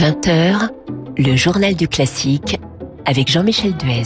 20h, 0.00 0.70
le 1.18 1.36
journal 1.36 1.74
du 1.74 1.86
classique 1.86 2.58
avec 3.04 3.30
Jean-Michel 3.30 3.76
Duez. 3.76 4.04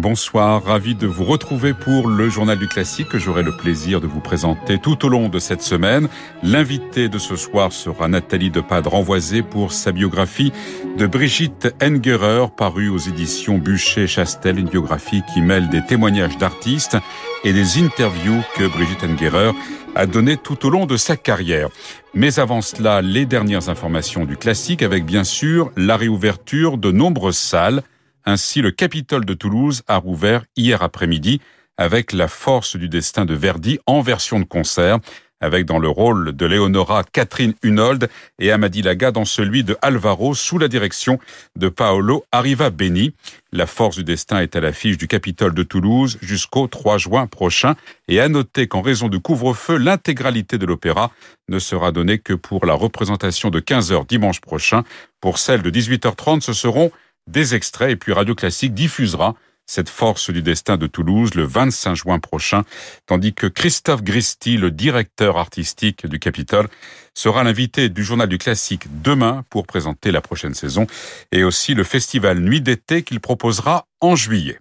Bonsoir, 0.00 0.64
ravi 0.64 0.94
de 0.94 1.06
vous 1.06 1.24
retrouver 1.24 1.74
pour 1.74 2.08
le 2.08 2.30
journal 2.30 2.58
du 2.58 2.68
classique 2.68 3.10
que 3.10 3.18
j'aurai 3.18 3.42
le 3.42 3.54
plaisir 3.54 4.00
de 4.00 4.06
vous 4.06 4.20
présenter 4.20 4.78
tout 4.78 5.04
au 5.04 5.10
long 5.10 5.28
de 5.28 5.38
cette 5.38 5.60
semaine. 5.60 6.08
L'invité 6.42 7.10
de 7.10 7.18
ce 7.18 7.36
soir 7.36 7.70
sera 7.70 8.08
Nathalie 8.08 8.50
de 8.50 8.62
Pade 8.62 8.86
renvoisée 8.86 9.42
pour 9.42 9.72
sa 9.72 9.92
biographie 9.92 10.54
de 10.96 11.06
Brigitte 11.06 11.74
Engerer 11.82 12.46
parue 12.56 12.88
aux 12.88 12.96
éditions 12.96 13.58
Bûcher-Chastel, 13.58 14.58
une 14.58 14.70
biographie 14.70 15.20
qui 15.34 15.42
mêle 15.42 15.68
des 15.68 15.84
témoignages 15.84 16.38
d'artistes 16.38 16.96
et 17.44 17.52
des 17.52 17.76
interviews 17.76 18.40
que 18.56 18.66
Brigitte 18.68 19.04
Engerer 19.04 19.50
a 19.94 20.06
donné 20.06 20.38
tout 20.38 20.64
au 20.64 20.70
long 20.70 20.86
de 20.86 20.96
sa 20.96 21.18
carrière. 21.18 21.68
Mais 22.14 22.38
avant 22.38 22.62
cela, 22.62 23.02
les 23.02 23.26
dernières 23.26 23.68
informations 23.68 24.24
du 24.24 24.38
classique 24.38 24.82
avec 24.82 25.04
bien 25.04 25.24
sûr 25.24 25.70
la 25.76 25.98
réouverture 25.98 26.78
de 26.78 26.90
nombreuses 26.90 27.36
salles 27.36 27.82
ainsi, 28.24 28.60
le 28.60 28.70
Capitole 28.70 29.24
de 29.24 29.34
Toulouse 29.34 29.82
a 29.88 29.96
rouvert 29.96 30.44
hier 30.56 30.82
après-midi 30.82 31.40
avec 31.76 32.12
La 32.12 32.28
Force 32.28 32.76
du 32.76 32.88
Destin 32.88 33.24
de 33.24 33.34
Verdi 33.34 33.78
en 33.86 34.02
version 34.02 34.38
de 34.38 34.44
concert, 34.44 34.98
avec 35.40 35.64
dans 35.64 35.78
le 35.78 35.88
rôle 35.88 36.36
de 36.36 36.46
Leonora 36.46 37.04
Catherine 37.04 37.54
Hunold 37.62 38.10
et 38.38 38.52
Amadi 38.52 38.82
Laga 38.82 39.10
dans 39.10 39.24
celui 39.24 39.64
de 39.64 39.76
Alvaro 39.80 40.34
sous 40.34 40.58
la 40.58 40.68
direction 40.68 41.18
de 41.56 41.70
Paolo 41.70 42.24
Arriva 42.30 42.68
Beni. 42.68 43.14
La 43.50 43.66
Force 43.66 43.96
du 43.96 44.04
Destin 44.04 44.40
est 44.40 44.54
à 44.54 44.60
l'affiche 44.60 44.98
du 44.98 45.08
Capitole 45.08 45.54
de 45.54 45.62
Toulouse 45.62 46.18
jusqu'au 46.20 46.66
3 46.66 46.98
juin 46.98 47.26
prochain 47.26 47.74
et 48.06 48.20
à 48.20 48.28
noter 48.28 48.68
qu'en 48.68 48.82
raison 48.82 49.08
du 49.08 49.20
couvre-feu, 49.20 49.78
l'intégralité 49.78 50.58
de 50.58 50.66
l'opéra 50.66 51.10
ne 51.48 51.58
sera 51.58 51.90
donnée 51.92 52.18
que 52.18 52.34
pour 52.34 52.66
la 52.66 52.74
représentation 52.74 53.48
de 53.48 53.60
15h 53.60 54.06
dimanche 54.06 54.42
prochain. 54.42 54.84
Pour 55.20 55.38
celle 55.38 55.62
de 55.62 55.70
18h30, 55.70 56.42
ce 56.42 56.52
seront 56.52 56.92
des 57.30 57.54
extraits 57.54 57.90
et 57.90 57.96
puis 57.96 58.12
Radio 58.12 58.34
Classique 58.34 58.74
diffusera 58.74 59.34
cette 59.70 59.88
force 59.88 60.30
du 60.30 60.42
destin 60.42 60.76
de 60.76 60.88
Toulouse 60.88 61.34
le 61.36 61.44
25 61.44 61.94
juin 61.94 62.18
prochain, 62.18 62.64
tandis 63.06 63.34
que 63.34 63.46
Christophe 63.46 64.02
Gristi, 64.02 64.56
le 64.56 64.72
directeur 64.72 65.36
artistique 65.36 66.08
du 66.08 66.18
Capitole, 66.18 66.66
sera 67.14 67.44
l'invité 67.44 67.88
du 67.88 68.02
journal 68.02 68.28
du 68.28 68.38
classique 68.38 68.86
demain 69.02 69.44
pour 69.48 69.68
présenter 69.68 70.10
la 70.10 70.20
prochaine 70.20 70.54
saison 70.54 70.88
et 71.30 71.44
aussi 71.44 71.74
le 71.74 71.84
festival 71.84 72.40
Nuit 72.40 72.60
d'été 72.60 73.04
qu'il 73.04 73.20
proposera 73.20 73.86
en 74.00 74.16
juillet. 74.16 74.58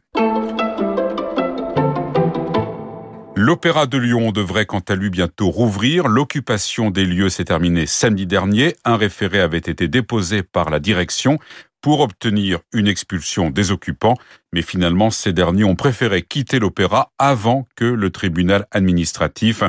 L'Opéra 3.42 3.86
de 3.88 3.98
Lyon 3.98 4.34
devrait 4.34 4.66
quant 4.66 4.84
à 4.90 4.96
lui 4.96 5.10
bientôt 5.10 5.50
rouvrir. 5.50 6.10
L'occupation 6.10 6.92
des 6.92 7.06
lieux 7.06 7.30
s'est 7.30 7.46
terminée 7.46 7.86
samedi 7.86 8.28
dernier. 8.28 8.76
Un 8.84 8.98
référé 8.98 9.40
avait 9.40 9.58
été 9.58 9.88
déposé 9.88 10.44
par 10.44 10.70
la 10.70 10.82
direction 10.82 11.40
pour 11.82 12.02
obtenir 12.02 12.60
une 12.74 12.88
expulsion 12.88 13.50
des 13.50 13.72
occupants, 13.72 14.18
mais 14.54 14.62
finalement 14.62 15.10
ces 15.12 15.34
derniers 15.34 15.64
ont 15.64 15.76
préféré 15.76 16.22
quitter 16.22 16.60
l'opéra 16.60 17.12
avant 17.18 17.68
que 17.76 17.86
le 17.86 18.10
tribunal 18.10 18.66
administratif 18.72 19.64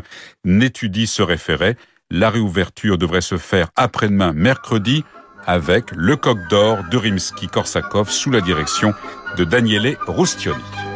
n'étudie 0.44 1.06
ce 1.06 1.22
référé. 1.22 1.76
La 2.10 2.30
réouverture 2.30 2.98
devrait 2.98 3.20
se 3.20 3.38
faire 3.38 3.70
après-demain 3.76 4.32
mercredi 4.32 5.04
avec 5.46 5.84
le 5.92 6.16
coq 6.16 6.38
d'or 6.48 6.78
de 6.90 6.98
Rimsky-Korsakov 6.98 8.10
sous 8.10 8.30
la 8.30 8.40
direction 8.40 8.92
de 9.36 9.44
Daniele 9.44 9.96
Roustioni. 10.06 10.89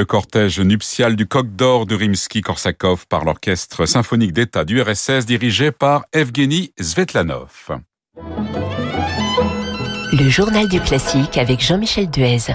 Le 0.00 0.06
cortège 0.06 0.60
nuptial 0.60 1.14
du 1.14 1.26
coq 1.26 1.54
d'or 1.54 1.84
de 1.84 1.94
Rimsky-Korsakov 1.94 3.06
par 3.06 3.26
l'orchestre 3.26 3.84
symphonique 3.84 4.32
d'État 4.32 4.64
du 4.64 4.80
RSS 4.80 5.26
dirigé 5.26 5.72
par 5.72 6.06
Evgeny 6.14 6.72
Svetlanov. 6.80 7.78
Le 10.14 10.30
journal 10.30 10.68
du 10.70 10.80
classique 10.80 11.36
avec 11.36 11.60
Jean-Michel 11.60 12.08
Duez. 12.08 12.54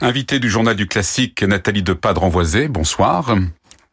Invité 0.00 0.38
du 0.38 0.48
journal 0.48 0.76
du 0.76 0.86
classique, 0.86 1.42
Nathalie 1.42 1.82
Depadre-Envoisé, 1.82 2.68
bonsoir. 2.68 3.34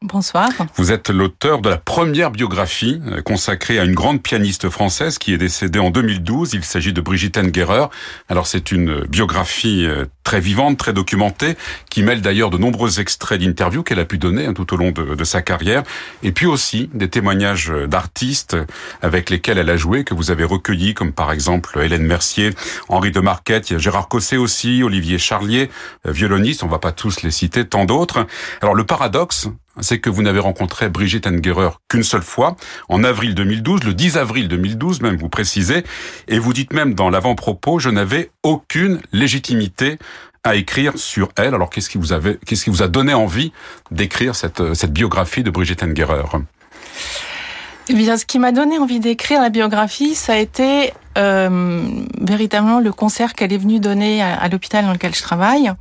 Bonsoir. 0.04 0.50
Vous 0.76 0.92
êtes 0.92 1.10
l'auteur 1.10 1.60
de 1.60 1.70
la 1.70 1.78
première 1.78 2.30
biographie 2.30 3.02
euh, 3.08 3.24
consacrée 3.24 3.80
à 3.80 3.84
une 3.84 3.96
grande 3.96 4.22
pianiste 4.22 4.70
française 4.70 5.18
qui 5.18 5.34
est 5.34 5.40
décédée 5.40 5.80
en 5.80 5.90
2012. 5.90 6.54
Il 6.54 6.64
s'agit 6.64 6.94
de 6.94 7.02
Brigitte 7.02 7.36
Engerer. 7.36 7.88
Alors 8.30 8.46
c'est 8.46 8.72
une 8.72 9.02
biographie 9.06 9.88
euh, 9.88 10.06
très 10.24 10.40
vivante, 10.40 10.78
très 10.78 10.94
documentée, 10.94 11.58
qui 11.90 12.04
mêle 12.04 12.22
d'ailleurs 12.22 12.52
de 12.52 12.60
nombreux 12.60 13.00
extraits 13.00 13.42
d'interviews 13.42 13.82
qu'elle 13.82 13.98
a 13.98 14.06
pu 14.06 14.20
donner 14.20 14.46
hein, 14.46 14.54
tout 14.54 14.72
au 14.72 14.78
long 14.78 14.92
de, 14.92 15.16
de, 15.16 15.24
sa 15.24 15.42
carrière, 15.42 15.82
et 16.22 16.32
puis 16.32 16.46
aussi 16.46 16.92
des 16.94 17.10
témoignages 17.10 17.74
d'artistes 17.88 18.56
avec 19.02 19.32
lesquels 19.32 19.58
elle 19.58 19.70
a 19.70 19.78
joué, 19.78 20.04
que 20.04 20.14
vous 20.14 20.30
avez 20.30 20.44
recueillis, 20.44 20.94
comme 20.94 21.12
par 21.14 21.32
exemple 21.32 21.80
Hélène 21.80 22.06
Mercier, 22.06 22.52
Henri 22.90 23.12
de 23.12 23.22
Marquette, 23.22 23.70
il 23.70 23.74
y 23.74 23.76
a 23.78 23.80
Gérard 23.80 24.10
Cosset 24.10 24.38
aussi, 24.38 24.84
Olivier 24.84 25.18
Charlier, 25.18 25.72
euh, 26.06 26.12
violoniste, 26.12 26.62
on 26.62 26.68
va 26.68 26.80
pas 26.80 26.92
tous 26.92 27.24
les 27.24 27.32
citer, 27.32 27.66
tant 27.66 27.86
d'autres. 27.86 28.28
Alors 28.62 28.76
le 28.76 28.84
paradoxe, 28.84 29.48
c'est 29.82 30.00
que 30.00 30.10
vous 30.10 30.22
n'avez 30.22 30.40
rencontré 30.40 30.90
Brigitte 30.90 31.28
Engerer 31.28 31.70
qu'une 31.90 32.04
seule 32.04 32.22
fois, 32.22 32.56
en 32.90 33.04
avril 33.04 33.36
2012, 33.36 33.84
le 33.84 33.94
10 33.94 34.18
avril 34.18 34.48
2012 34.48 35.02
même, 35.02 35.18
vous 35.18 35.30
précisez, 35.30 35.84
et 36.28 36.40
vous 36.40 36.54
dites 36.54 36.74
même 36.74 36.94
dans 36.94 37.10
l'avant-propos, 37.10 37.80
je 37.80 37.90
n'avais 37.90 38.32
aucune 38.44 39.00
légitimité 39.12 39.98
à 40.44 40.56
écrire 40.56 40.98
sur 40.98 41.30
elle. 41.36 41.54
Alors 41.54 41.70
qu'est-ce 41.70 41.90
qui 41.90 41.98
vous 41.98 42.14
avait, 42.14 42.40
qu'est-ce 42.46 42.64
qui 42.64 42.70
vous 42.70 42.84
a 42.84 42.88
donné 42.88 43.14
envie 43.14 43.52
d'écrire 43.92 44.36
cette, 44.36 44.74
cette 44.74 44.94
biographie 44.94 45.44
de 45.44 45.50
Brigitte 45.50 45.84
Engerer? 45.84 46.24
Eh 47.90 47.94
bien, 47.94 48.18
ce 48.18 48.26
qui 48.26 48.38
m'a 48.38 48.52
donné 48.52 48.78
envie 48.80 49.00
d'écrire 49.00 49.42
la 49.42 49.50
biographie, 49.50 50.14
ça 50.14 50.34
a 50.34 50.38
été 50.38 50.92
euh, 51.18 51.82
véritablement 52.20 52.80
le 52.80 52.92
concert 52.92 53.34
qu'elle 53.34 53.54
est 53.54 53.58
venue 53.58 53.80
donner 53.80 54.22
à 54.22 54.48
l'hôpital 54.50 54.86
dans 54.86 54.92
lequel 54.92 55.16
je 55.16 55.22
travaille 55.22 55.72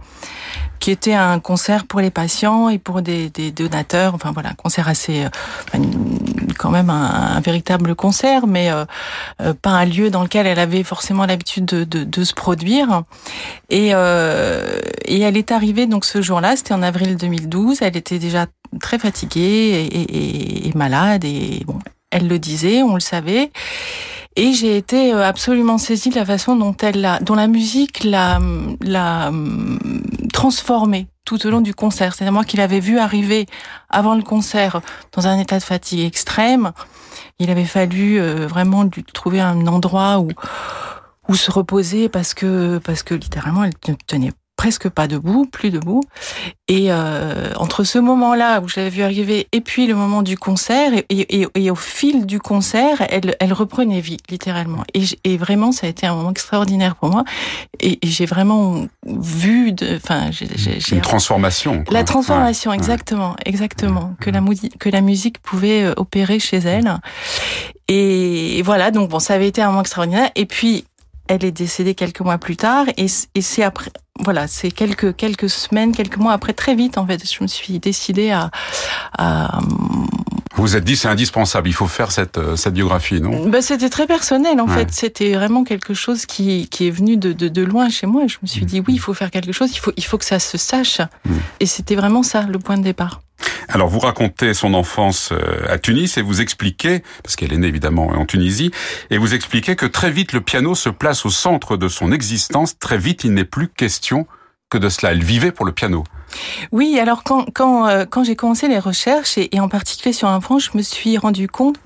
qui 0.79 0.91
était 0.91 1.15
un 1.15 1.41
concert 1.41 1.87
pour 1.87 2.01
les 2.01 2.11
patients 2.11 2.69
et 2.69 2.79
pour 2.79 3.03
des, 3.03 3.31
des 3.31 3.51
donateurs. 3.51 4.15
Enfin 4.15 4.33
voilà, 4.33 4.51
un 4.51 4.55
concert 4.55 4.89
assez, 4.89 5.25
euh, 5.25 5.79
quand 6.57 6.71
même 6.71 6.91
un, 6.91 7.41
véritable 7.41 7.95
concert, 7.95 8.47
mais 8.47 8.71
euh, 8.71 8.85
euh, 9.41 9.55
pas 9.55 9.71
un 9.71 9.85
lieu 9.85 10.11
dans 10.11 10.23
lequel 10.23 10.47
elle 10.47 10.59
avait 10.59 10.83
forcément 10.83 11.27
l'habitude 11.27 11.65
de, 11.65 11.85
de, 11.85 12.05
de, 12.05 12.25
se 12.25 12.35
produire. 12.35 13.03
Et, 13.71 13.91
euh, 13.93 14.81
et 15.05 15.21
elle 15.21 15.37
est 15.37 15.53
arrivée 15.53 15.87
donc 15.87 16.05
ce 16.05 16.23
jour-là, 16.23 16.57
c'était 16.57 16.75
en 16.75 16.83
avril 16.83 17.17
2012. 17.17 17.83
Elle 17.83 17.97
était 17.97 18.19
déjà 18.19 18.47
très 18.81 18.99
fatiguée 18.99 19.41
et, 19.41 19.87
et, 19.87 20.69
et 20.69 20.73
malade 20.75 21.25
et 21.25 21.63
bon, 21.67 21.79
elle 22.11 22.29
le 22.29 22.39
disait, 22.39 22.83
on 22.83 22.95
le 22.95 23.01
savait. 23.01 23.51
Et 24.37 24.53
j'ai 24.53 24.77
été 24.77 25.15
euh, 25.15 25.27
absolument 25.27 25.79
saisie 25.79 26.11
de 26.11 26.15
la 26.15 26.27
façon 26.27 26.57
dont 26.57 26.77
elle 26.83 27.01
l'a, 27.01 27.19
dont 27.21 27.35
la 27.35 27.47
musique 27.47 28.05
l'a, 28.05 28.39
l'a 28.83 29.33
transformée 30.33 31.09
tout 31.25 31.47
au 31.47 31.51
long 31.51 31.63
du 31.63 31.75
concert. 31.75 32.15
C'est-à-dire 32.15 32.33
moi 32.33 32.45
qui 32.45 32.59
l'avais 32.59 32.81
vu 32.81 32.99
arriver 32.99 33.47
avant 33.89 34.15
le 34.15 34.23
concert 34.23 34.81
dans 35.13 35.27
un 35.27 35.39
état 35.39 35.59
de 35.59 35.65
fatigue 35.65 36.01
extrême. 36.01 36.73
Il 37.39 37.51
avait 37.51 37.65
fallu 37.65 38.21
euh, 38.21 38.47
vraiment 38.47 38.85
lui 38.85 39.05
trouver 39.05 39.41
un 39.41 39.67
endroit 39.67 40.21
où 40.21 40.29
où 41.29 41.35
se 41.35 41.51
reposer 41.51 42.09
parce 42.09 42.35
que 42.35 42.79
parce 42.79 43.03
que 43.03 43.15
littéralement 43.15 43.65
elle 43.65 43.73
ne 43.89 43.95
tenait 44.07 44.33
presque 44.57 44.89
pas 44.89 45.07
debout, 45.07 45.47
plus 45.47 45.71
debout. 45.71 46.03
Et 46.69 46.87
euh, 46.91 47.53
entre 47.57 47.85
ce 47.85 47.99
moment-là 47.99 48.61
où 48.61 48.69
je 48.69 48.77
l'avais 48.77 48.91
vu 48.91 49.03
arriver 49.03 49.47
et 49.53 49.61
puis 49.61 49.87
le 49.87 49.95
moment 49.95 50.23
du 50.23 50.37
concert, 50.37 50.93
et, 50.95 51.05
et, 51.09 51.47
et, 51.55 51.71
au 51.71 51.77
fil 51.77 52.27
du 52.27 52.41
concert, 52.41 53.07
elle, 53.09 53.37
elle 53.39 53.53
reprenait 53.53 54.01
vie, 54.01 54.17
littéralement. 54.29 54.83
Et, 54.95 55.05
et, 55.25 55.37
vraiment, 55.37 55.71
ça 55.71 55.87
a 55.87 55.91
été 55.91 56.07
un 56.07 56.15
moment 56.15 56.31
extraordinaire 56.31 56.97
pour 56.97 57.11
moi. 57.11 57.25
Et, 57.81 57.99
j'ai 58.03 58.27
vraiment 58.27 58.87
vu, 59.07 59.75
enfin, 59.95 60.31
j'ai 60.33 60.95
une 60.95 61.01
transformation. 61.01 61.85
La 61.91 62.03
transformation, 62.03 62.73
exactement, 62.73 63.37
exactement, 63.45 64.15
que 64.21 64.31
la 64.31 64.41
que 64.79 64.89
la 64.89 65.01
musique 65.01 65.39
pouvait 65.39 65.85
euh, 65.85 65.95
opérer 65.97 66.39
chez 66.39 66.59
elle. 66.59 66.99
Et 67.89 68.63
voilà, 68.63 68.91
donc 68.91 69.11
bon, 69.11 69.19
ça 69.19 69.35
avait 69.35 69.49
été 69.49 69.63
un 69.63 69.69
moment 69.69 69.81
extraordinaire. 69.83 70.31
Et 70.35 70.47
puis 70.47 70.85
elle 71.29 71.45
est 71.45 71.53
décédée 71.53 71.95
quelques 71.95 72.21
mois 72.21 72.39
plus 72.39 72.57
tard 72.57 72.87
et, 72.97 73.09
c'est 73.09 73.63
après 73.63 73.91
voilà 74.21 74.47
c'est 74.47 74.71
quelques 74.71 75.15
quelques 75.17 75.51
semaines 75.51 75.95
quelques 75.95 76.17
mois 76.17 76.33
après 76.33 76.53
très 76.53 76.75
vite 76.75 76.99
en 76.99 77.07
fait 77.07 77.31
je 77.31 77.43
me 77.43 77.49
suis 77.49 77.79
décidée 77.79 78.31
à, 78.31 78.51
à 79.19 79.59
vous 80.57 80.63
vous 80.63 80.77
êtes 80.77 80.85
dit 80.85 80.97
c'est 80.97 81.09
indispensable, 81.09 81.69
il 81.69 81.75
faut 81.75 81.87
faire 81.87 82.11
cette, 82.11 82.39
euh, 82.39 82.57
cette 82.57 82.75
biographie, 82.75 83.21
non? 83.21 83.49
Ben, 83.49 83.61
C'était 83.61 83.91
très 83.91 84.07
personnel 84.07 84.61
en 84.61 84.67
fait, 84.67 84.91
c'était 84.91 85.35
vraiment 85.35 85.65
quelque 85.65 85.95
chose 85.95 86.27
qui, 86.27 86.69
qui 86.69 86.89
est 86.89 86.91
venu 86.91 87.17
de, 87.17 87.33
de, 87.33 87.49
de, 87.49 87.63
loin 87.63 87.89
chez 87.91 88.07
moi. 88.07 88.23
Je 88.27 88.39
me 88.43 88.47
suis 88.47 88.65
dit 88.65 88.81
oui, 88.81 88.95
il 88.95 89.01
faut 89.01 89.15
faire 89.15 89.31
quelque 89.31 89.53
chose, 89.53 89.71
il 89.73 89.79
faut, 89.79 89.93
il 89.97 90.05
faut 90.05 90.19
que 90.19 90.25
ça 90.25 90.39
se 90.39 90.57
sache. 90.57 91.01
Mm. 91.01 91.35
Et 91.61 91.67
c'était 91.67 91.95
vraiment 91.95 92.23
ça 92.23 92.43
le 92.43 92.59
point 92.59 92.79
de 92.79 92.83
départ. 92.83 93.21
Alors 93.69 93.89
vous 93.89 93.99
racontez 93.99 94.55
son 94.55 94.73
enfance 94.73 95.31
euh, 95.33 95.39
à 95.69 95.79
Tunis 95.79 96.17
et 96.17 96.23
vous 96.23 96.41
expliquez, 96.41 97.03
parce 97.23 97.37
qu'elle 97.37 97.53
est 97.53 97.59
née 97.59 97.67
évidemment 97.67 98.07
en 98.07 98.25
Tunisie, 98.25 98.71
et 99.11 99.19
vous 99.19 99.35
expliquez 99.35 99.77
que 99.77 99.87
très 99.87 100.11
vite 100.11 100.33
le 100.33 100.41
piano 100.41 100.75
se 100.75 100.89
place 100.89 101.27
au 101.27 101.31
centre 101.31 101.77
de 101.77 101.89
son 101.89 102.13
existence, 102.13 102.79
très 102.79 102.99
vite 102.99 103.25
il 103.25 103.35
n'est 103.35 103.45
plus 103.45 103.69
question 103.69 104.27
que 104.71 104.79
de 104.79 104.89
cela. 104.89 105.13
Elle 105.13 105.23
vivait 105.23 105.53
pour 105.53 105.67
le 105.67 105.73
piano. 105.73 106.05
Oui, 106.73 106.99
alors 106.99 107.23
quand 107.23 107.47
quand 107.53 107.89
euh, 107.89 108.05
quand 108.09 108.25
j'ai 108.25 108.37
commencé 108.37 108.69
les 108.69 108.79
recherches 108.79 109.39
et, 109.39 109.61
en 109.61 109.69
particulier 109.69 110.13
sur 110.13 110.29
l'enfant, 110.29 110.59
je 110.59 110.71
me 110.75 110.83
suis 110.83 111.19
rendu 111.19 111.49
compte 111.49 111.77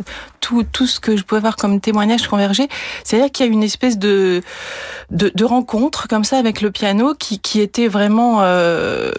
tout 0.41 0.65
tout 0.65 0.87
ce 0.87 1.01
que 1.01 1.17
je 1.17 1.25
pouvais 1.25 1.41
voir 1.41 1.57
comme 1.57 1.81
témoignage 1.81 2.27
converger, 2.29 2.69
c'est-à-dire 3.05 3.31
qu'il 3.31 3.47
y 3.47 3.49
a 3.49 3.53
une 3.53 3.63
espèce 3.63 3.99
de, 3.99 4.43
de 5.11 5.31
de, 5.35 5.45
rencontre 5.45 6.09
comme 6.09 6.25
ça 6.25 6.39
avec 6.39 6.61
le 6.61 6.71
piano 6.71 7.15
qui 7.15 7.39
qui 7.39 7.61
était 7.61 7.89
vraiment 7.89 8.39
euh, 8.41 9.13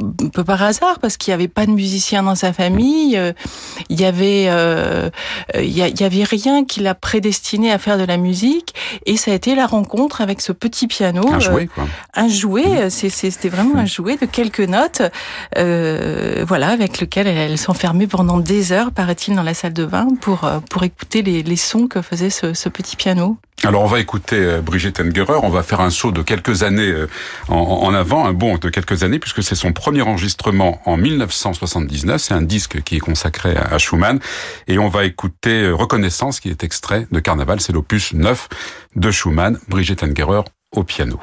un 0.00 0.28
peu 0.28 0.44
par 0.44 0.62
hasard 0.62 0.98
parce 0.98 1.16
qu'il 1.16 1.30
n'y 1.32 1.34
avait 1.34 1.48
pas 1.48 1.66
de 1.66 1.70
musicien 1.70 2.22
dans 2.22 2.34
sa 2.34 2.52
famille, 2.52 3.16
euh, 3.16 3.32
il 3.88 4.00
y 4.00 4.04
avait 4.04 4.46
euh, 4.48 5.10
il 5.54 5.70
y, 5.70 6.04
avait 6.04 6.24
rien 6.24 6.64
qui 6.64 6.80
l'a 6.80 6.94
prédestiné 6.94 7.70
à 7.72 7.78
faire 7.78 7.98
de 7.98 8.04
la 8.04 8.16
musique 8.16 8.74
et 9.06 9.16
ça 9.16 9.32
a 9.32 9.34
été 9.34 9.54
la 9.54 9.66
rencontre 9.66 10.20
avec 10.20 10.40
ce 10.40 10.52
petit 10.52 10.86
piano, 10.86 11.28
un 11.30 11.38
jouet, 11.38 11.66
quoi. 11.66 11.84
un 12.14 12.28
jouet, 12.28 12.86
mmh. 12.86 12.90
c'était 12.90 13.48
vraiment 13.48 13.76
un 13.76 13.86
jouet 13.86 14.16
de 14.16 14.26
quelques 14.26 14.60
notes, 14.60 15.02
euh, 15.58 16.44
voilà, 16.46 16.68
avec 16.68 17.00
lequel 17.00 17.26
elle, 17.26 17.58
s'enfermait 17.58 18.06
pendant 18.06 18.38
des 18.38 18.72
heures, 18.72 18.90
paraît-il, 18.92 19.34
dans 19.34 19.42
la 19.42 19.54
salle 19.54 19.72
de 19.72 19.86
bain 19.86 20.08
pour 20.20 20.48
pour 20.70 20.82
écouter 20.82 21.22
les, 21.22 21.42
les 21.42 21.56
sons 21.56 21.86
que 21.86 22.02
faisait 22.02 22.30
ce, 22.30 22.54
ce 22.54 22.68
petit 22.68 22.96
piano. 22.96 23.38
Alors 23.62 23.82
on 23.82 23.86
va 23.86 24.00
écouter 24.00 24.36
euh, 24.36 24.60
Brigitte 24.60 25.00
Engerer, 25.00 25.38
on 25.42 25.48
va 25.48 25.62
faire 25.62 25.80
un 25.80 25.90
saut 25.90 26.10
de 26.10 26.22
quelques 26.22 26.64
années 26.64 26.90
euh, 26.90 27.06
en, 27.48 27.94
avant, 27.94 28.26
un 28.26 28.32
bond 28.32 28.58
de 28.58 28.68
quelques 28.68 29.04
années, 29.04 29.18
puisque 29.18 29.42
c'est 29.42 29.54
son 29.54 29.72
premier 29.72 30.02
enregistrement 30.02 30.82
en 30.84 30.96
1979, 30.96 32.20
c'est 32.20 32.34
un 32.34 32.42
disque 32.42 32.82
qui 32.82 32.96
est 32.96 33.00
consacré 33.00 33.56
à 33.56 33.78
Schumann, 33.78 34.18
et 34.66 34.78
on 34.78 34.88
va 34.88 35.04
écouter 35.04 35.62
euh, 35.62 35.74
Reconnaissance, 35.74 36.40
qui 36.40 36.50
est 36.50 36.62
extrait 36.62 37.06
de 37.10 37.20
Carnaval, 37.20 37.60
c'est 37.60 37.72
l'opus 37.72 38.12
9 38.12 38.48
de 38.96 39.10
Schumann, 39.10 39.58
Brigitte 39.68 40.02
Engerer 40.02 40.42
au 40.72 40.82
piano. 40.82 41.18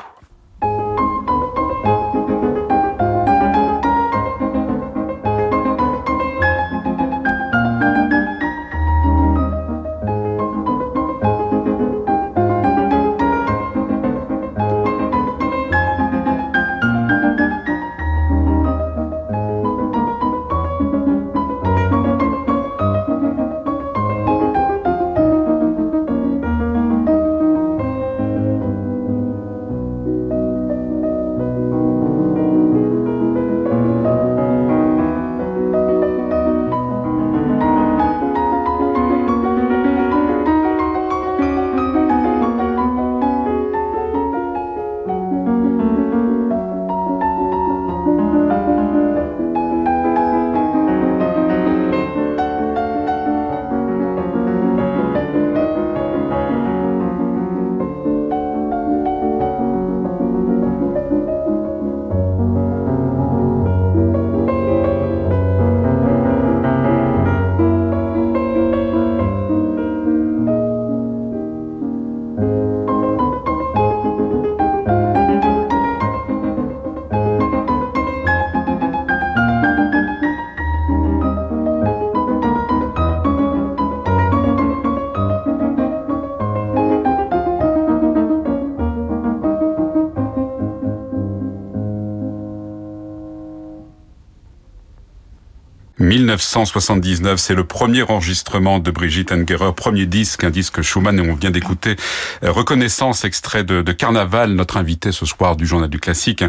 1979, 96.32 97.40
c'est 97.40 97.56
le 97.56 97.66
premier 97.66 98.04
enregistrement 98.04 98.80
de 98.80 98.90
Brigitte 98.90 99.34
Engerer, 99.34 99.74
premier 99.76 100.06
disque, 100.06 100.46
un 100.46 100.50
disque 100.50 100.82
Schumann, 100.82 101.20
et 101.20 101.30
on 101.30 101.36
vient 101.36 101.52
d'écouter 101.52 101.98
euh, 102.44 102.52
Reconnaissance, 102.52 103.26
extrait 103.26 103.66
de, 103.66 103.82
Carnaval, 103.92 104.54
notre 104.54 104.78
invité 104.78 105.12
ce 105.12 105.26
soir 105.26 105.58
du 105.58 105.66
Journal 105.66 105.90
du 105.90 106.00
Classique, 106.00 106.46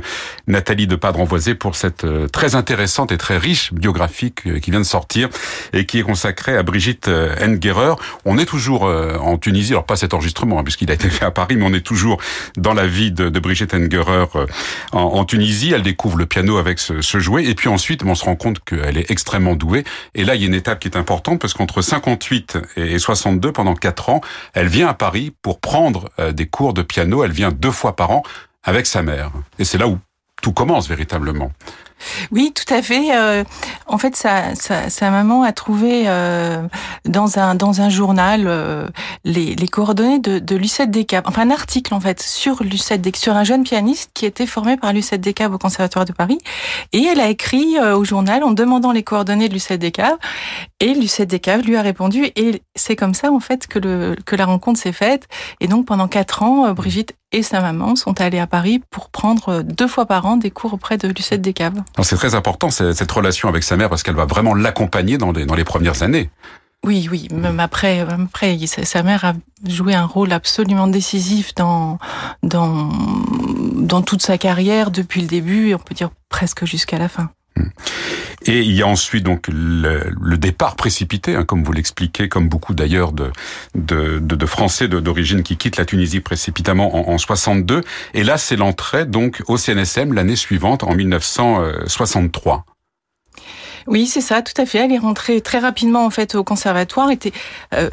Nathalie 0.47 0.87
de 0.87 0.95
Padre-Envoisé, 0.95 1.57
pour 1.57 1.75
cette 1.75 2.05
euh, 2.05 2.29
très 2.29 2.55
intéressante 2.55 3.11
et 3.11 3.19
très 3.19 3.39
riche 3.39 3.73
biographie 3.73 4.33
qui 4.33 4.71
vient 4.71 4.81
de 4.81 4.85
sortir 4.85 5.29
et 5.73 5.85
qui 5.85 5.99
est 5.99 6.05
consacrée 6.05 6.57
à 6.57 6.62
Brigitte 6.62 7.09
euh, 7.09 7.35
Engerer. 7.45 7.95
On 8.25 8.39
est 8.39 8.47
toujours 8.47 8.85
en 8.85 9.37
Tunisie, 9.39 9.73
alors 9.73 9.85
pas 9.85 9.97
cet 9.97 10.15
enregistrement, 10.15 10.61
hein, 10.61 10.65
puisqu'il 10.65 10.91
a 10.91 10.95
été 10.95 11.11
fait 11.11 11.25
à 11.25 11.33
Paris, 11.33 11.57
mais 11.57 11.65
on 11.65 11.75
est 11.75 11.85
toujours 11.85 12.21
dans 12.57 12.75
la 12.75 12.87
vie 12.87 13.11
de, 13.11 13.29
Brigitte 13.41 13.75
Engerer 13.75 14.27
en, 14.93 15.25
Tunisie. 15.25 15.73
Elle 15.75 15.83
découvre 15.83 16.19
le 16.19 16.27
piano 16.27 16.59
avec 16.59 16.79
ce, 16.79 17.01
ce 17.01 17.19
jouet, 17.19 17.47
et 17.47 17.55
puis 17.55 17.69
ensuite, 17.69 18.05
on 18.05 18.15
se 18.15 18.25
rend 18.25 18.37
compte 18.37 18.62
qu'elle 18.65 18.97
est 18.97 19.11
extrêmement 19.11 19.57
douée 19.57 19.72
et 20.14 20.25
là, 20.25 20.35
il 20.35 20.41
y 20.41 20.45
a 20.45 20.47
une 20.47 20.55
étape 20.55 20.81
qui 20.81 20.88
est 20.88 20.97
importante 20.97 21.41
parce 21.41 21.55
qu'entre 21.55 21.83
58 21.83 22.59
et 22.76 22.99
62, 22.99 23.52
pendant 23.52 23.75
quatre 23.75 24.09
ans, 24.09 24.21
elle 24.55 24.69
vient 24.69 24.88
à 24.88 24.95
Paris 24.95 25.35
pour 25.43 25.61
prendre 25.61 26.11
euh, 26.19 26.33
des 26.33 26.47
cours 26.47 26.75
de 26.75 26.83
piano. 26.83 27.25
Elle 27.25 27.33
vient 27.33 27.50
deux 27.50 27.71
fois 27.71 27.97
par 27.97 28.11
an 28.11 28.23
avec 28.62 28.87
sa 28.87 29.02
mère. 29.02 29.31
Et 29.59 29.64
c'est 29.64 29.79
là 29.79 29.88
où 29.88 29.99
tout 30.43 30.52
commence 30.52 30.88
véritablement. 30.88 31.52
Oui, 32.30 32.52
tout 32.54 32.73
à 32.73 32.82
fait. 32.82 33.16
Euh, 33.16 33.44
en 33.87 33.99
fait, 33.99 34.16
sa, 34.16 34.54
sa, 34.54 34.90
sa, 34.90 35.11
maman 35.11 35.42
a 35.42 35.52
trouvé 35.52 36.04
euh, 36.06 36.62
dans 37.04 37.38
un 37.38 37.54
dans 37.54 37.80
un 37.80 37.88
journal 37.88 38.44
euh, 38.47 38.88
les, 39.25 39.54
les, 39.54 39.68
coordonnées 39.68 40.18
de, 40.18 40.38
de 40.38 40.56
Lucette 40.56 40.90
Descaves, 40.90 41.25
enfin 41.26 41.42
un 41.42 41.50
article 41.50 41.94
en 41.94 42.00
fait 42.00 42.21
sur 42.23 42.62
Lucette 42.62 43.00
Descaves, 43.00 43.23
sur 43.23 43.37
un 43.37 43.44
jeune 43.44 43.64
pianiste 43.64 44.11
qui 44.14 44.26
était 44.26 44.47
formé 44.47 44.76
par 44.76 44.92
Lucette 44.92 45.21
Descaves 45.21 45.54
au 45.54 45.59
Conservatoire 45.59 46.04
de 46.04 46.12
Paris, 46.12 46.38
et 46.92 47.04
elle 47.04 47.21
a 47.21 47.28
écrit 47.28 47.78
au 47.78 48.04
journal 48.04 48.42
en 48.44 48.52
demandant 48.52 48.92
les 48.92 49.02
coordonnées 49.02 49.49
de 49.49 49.54
Lucette 49.54 49.80
Descaves, 49.80 50.16
et 50.80 50.94
Lucette 50.94 51.28
Descaves 51.28 51.62
lui 51.62 51.76
a 51.76 51.82
répondu, 51.82 52.30
et 52.37 52.62
c'est 52.75 52.97
comme 52.97 53.14
ça 53.14 53.30
en 53.30 53.40
fait 53.40 53.66
que 53.66 53.78
le 53.78 54.16
que 54.25 54.37
la 54.37 54.47
rencontre 54.47 54.80
s'est 54.80 54.92
faite, 54.92 55.28
et 55.61 55.68
donc 55.68 55.87
pendant 55.87 56.09
quatre 56.09 56.42
ans, 56.42 56.73
Brigitte 56.73 57.14
et 57.32 57.42
sa 57.42 57.61
maman 57.61 57.97
sont 57.97 58.21
allés 58.21 58.38
à 58.38 58.47
Paris 58.47 58.80
pour 58.90 59.09
prendre 59.09 59.62
deux 59.62 59.88
fois 59.88 60.06
par 60.06 60.26
an 60.26 60.37
des 60.37 60.50
cours 60.50 60.75
auprès 60.75 60.99
de 60.99 61.09
Lucette 61.09 61.40
Descaves. 61.40 61.82
C'est 62.02 62.16
très 62.16 62.34
important 62.34 62.70
cette 62.70 63.12
relation 63.12 63.49
avec 63.49 63.62
sa 63.62 63.76
mère 63.76 63.90
parce 63.90 64.02
qu'elle 64.02 64.14
va 64.14 64.25
vraiment 64.25 64.54
l'accompagner 64.54 65.18
dans 65.18 65.32
les, 65.32 65.44
dans 65.44 65.54
les 65.54 65.64
premières 65.64 66.02
années. 66.02 66.30
Oui, 66.84 67.08
oui, 67.11 67.28
même 67.30 67.61
après, 67.61 68.00
après, 68.00 68.58
sa 68.66 69.02
mère 69.04 69.25
a 69.25 69.34
joué 69.68 69.94
un 69.94 70.04
rôle 70.04 70.32
absolument 70.32 70.88
décisif 70.88 71.54
dans 71.54 71.99
dans 72.42 72.90
dans 73.76 74.02
toute 74.02 74.22
sa 74.22 74.37
carrière 74.37 74.90
depuis 74.90 75.20
le 75.20 75.28
début 75.28 75.68
et 75.68 75.75
on 75.76 75.78
peut 75.78 75.94
dire 75.94 76.11
presque 76.28 76.64
jusqu'à 76.64 76.99
la 76.99 77.08
fin. 77.08 77.30
Et 78.47 78.61
il 78.61 78.73
y 78.73 78.82
a 78.82 78.87
ensuite 78.87 79.25
donc 79.25 79.47
le, 79.49 80.37
départ 80.37 80.75
précipité, 80.75 81.37
hein, 81.37 81.44
comme 81.44 81.62
vous 81.62 81.73
l'expliquez, 81.73 82.28
comme 82.28 82.49
beaucoup 82.49 82.75
d'ailleurs 82.75 83.12
de, 83.12 83.30
de, 83.75 84.18
de, 84.18 84.47
Français 84.47 84.88
d'origine 84.88 85.42
qui 85.42 85.56
quittent 85.56 85.76
la 85.76 85.85
Tunisie 85.85 86.21
précipitamment 86.21 87.09
en, 87.09 87.14
en 87.14 87.18
62. 87.18 87.82
Et 88.14 88.25
là, 88.25 88.38
c'est 88.38 88.56
l'entrée 88.56 89.06
donc 89.06 89.42
au 89.47 89.56
CNSM 89.56 90.12
l'année 90.12 90.37
suivante, 90.37 90.82
en 90.82 90.94
1963. 90.94 92.64
Oui, 93.87 94.07
c'est 94.07 94.21
ça, 94.21 94.43
tout 94.43 94.61
à 94.61 94.67
fait. 94.67 94.79
Elle 94.79 94.93
est 94.93 94.99
rentrée 94.99 95.41
très 95.41 95.59
rapidement 95.59 96.05
en 96.05 96.11
fait 96.11 96.35
au 96.35 96.45
conservatoire, 96.45 97.11
était 97.11 97.33
euh, 97.75 97.89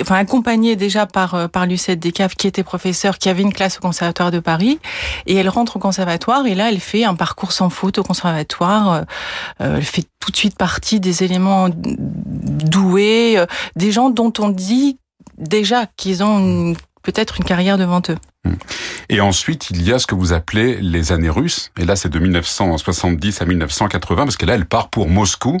enfin 0.00 0.16
accompagnée 0.16 0.76
déjà 0.76 1.06
par 1.06 1.34
euh, 1.34 1.48
par 1.48 1.66
Lucette 1.66 2.00
Descaves 2.00 2.34
qui 2.34 2.46
était 2.46 2.62
professeure, 2.62 3.18
qui 3.18 3.28
avait 3.28 3.42
une 3.42 3.52
classe 3.52 3.78
au 3.78 3.80
conservatoire 3.80 4.30
de 4.30 4.40
Paris, 4.40 4.78
et 5.26 5.34
elle 5.34 5.48
rentre 5.48 5.76
au 5.76 5.78
conservatoire 5.78 6.46
et 6.46 6.54
là 6.54 6.70
elle 6.70 6.80
fait 6.80 7.04
un 7.04 7.14
parcours 7.14 7.52
sans 7.52 7.70
faute 7.70 7.98
au 7.98 8.02
conservatoire. 8.02 8.92
Euh, 8.92 9.02
euh 9.60 9.76
elle 9.78 9.84
fait 9.84 10.04
tout 10.20 10.32
de 10.32 10.36
suite 10.36 10.56
partie 10.56 11.00
des 11.00 11.22
éléments 11.22 11.68
doués, 11.72 13.38
euh, 13.38 13.46
des 13.76 13.92
gens 13.92 14.10
dont 14.10 14.32
on 14.38 14.48
dit 14.48 14.98
déjà 15.36 15.86
qu'ils 15.96 16.22
ont 16.22 16.74
peut-être 17.02 17.38
une 17.38 17.44
carrière 17.44 17.78
devant 17.78 18.02
eux. 18.08 18.18
Et 19.08 19.20
ensuite, 19.20 19.70
il 19.70 19.82
y 19.82 19.92
a 19.92 19.98
ce 19.98 20.06
que 20.06 20.14
vous 20.14 20.32
appelez 20.32 20.78
les 20.80 21.12
années 21.12 21.30
russes. 21.30 21.70
Et 21.78 21.84
là, 21.84 21.96
c'est 21.96 22.08
de 22.08 22.18
1970 22.18 23.42
à 23.42 23.46
1980, 23.46 24.24
parce 24.24 24.36
que 24.36 24.46
là, 24.46 24.54
elle 24.54 24.66
part 24.66 24.88
pour 24.88 25.08
Moscou. 25.08 25.58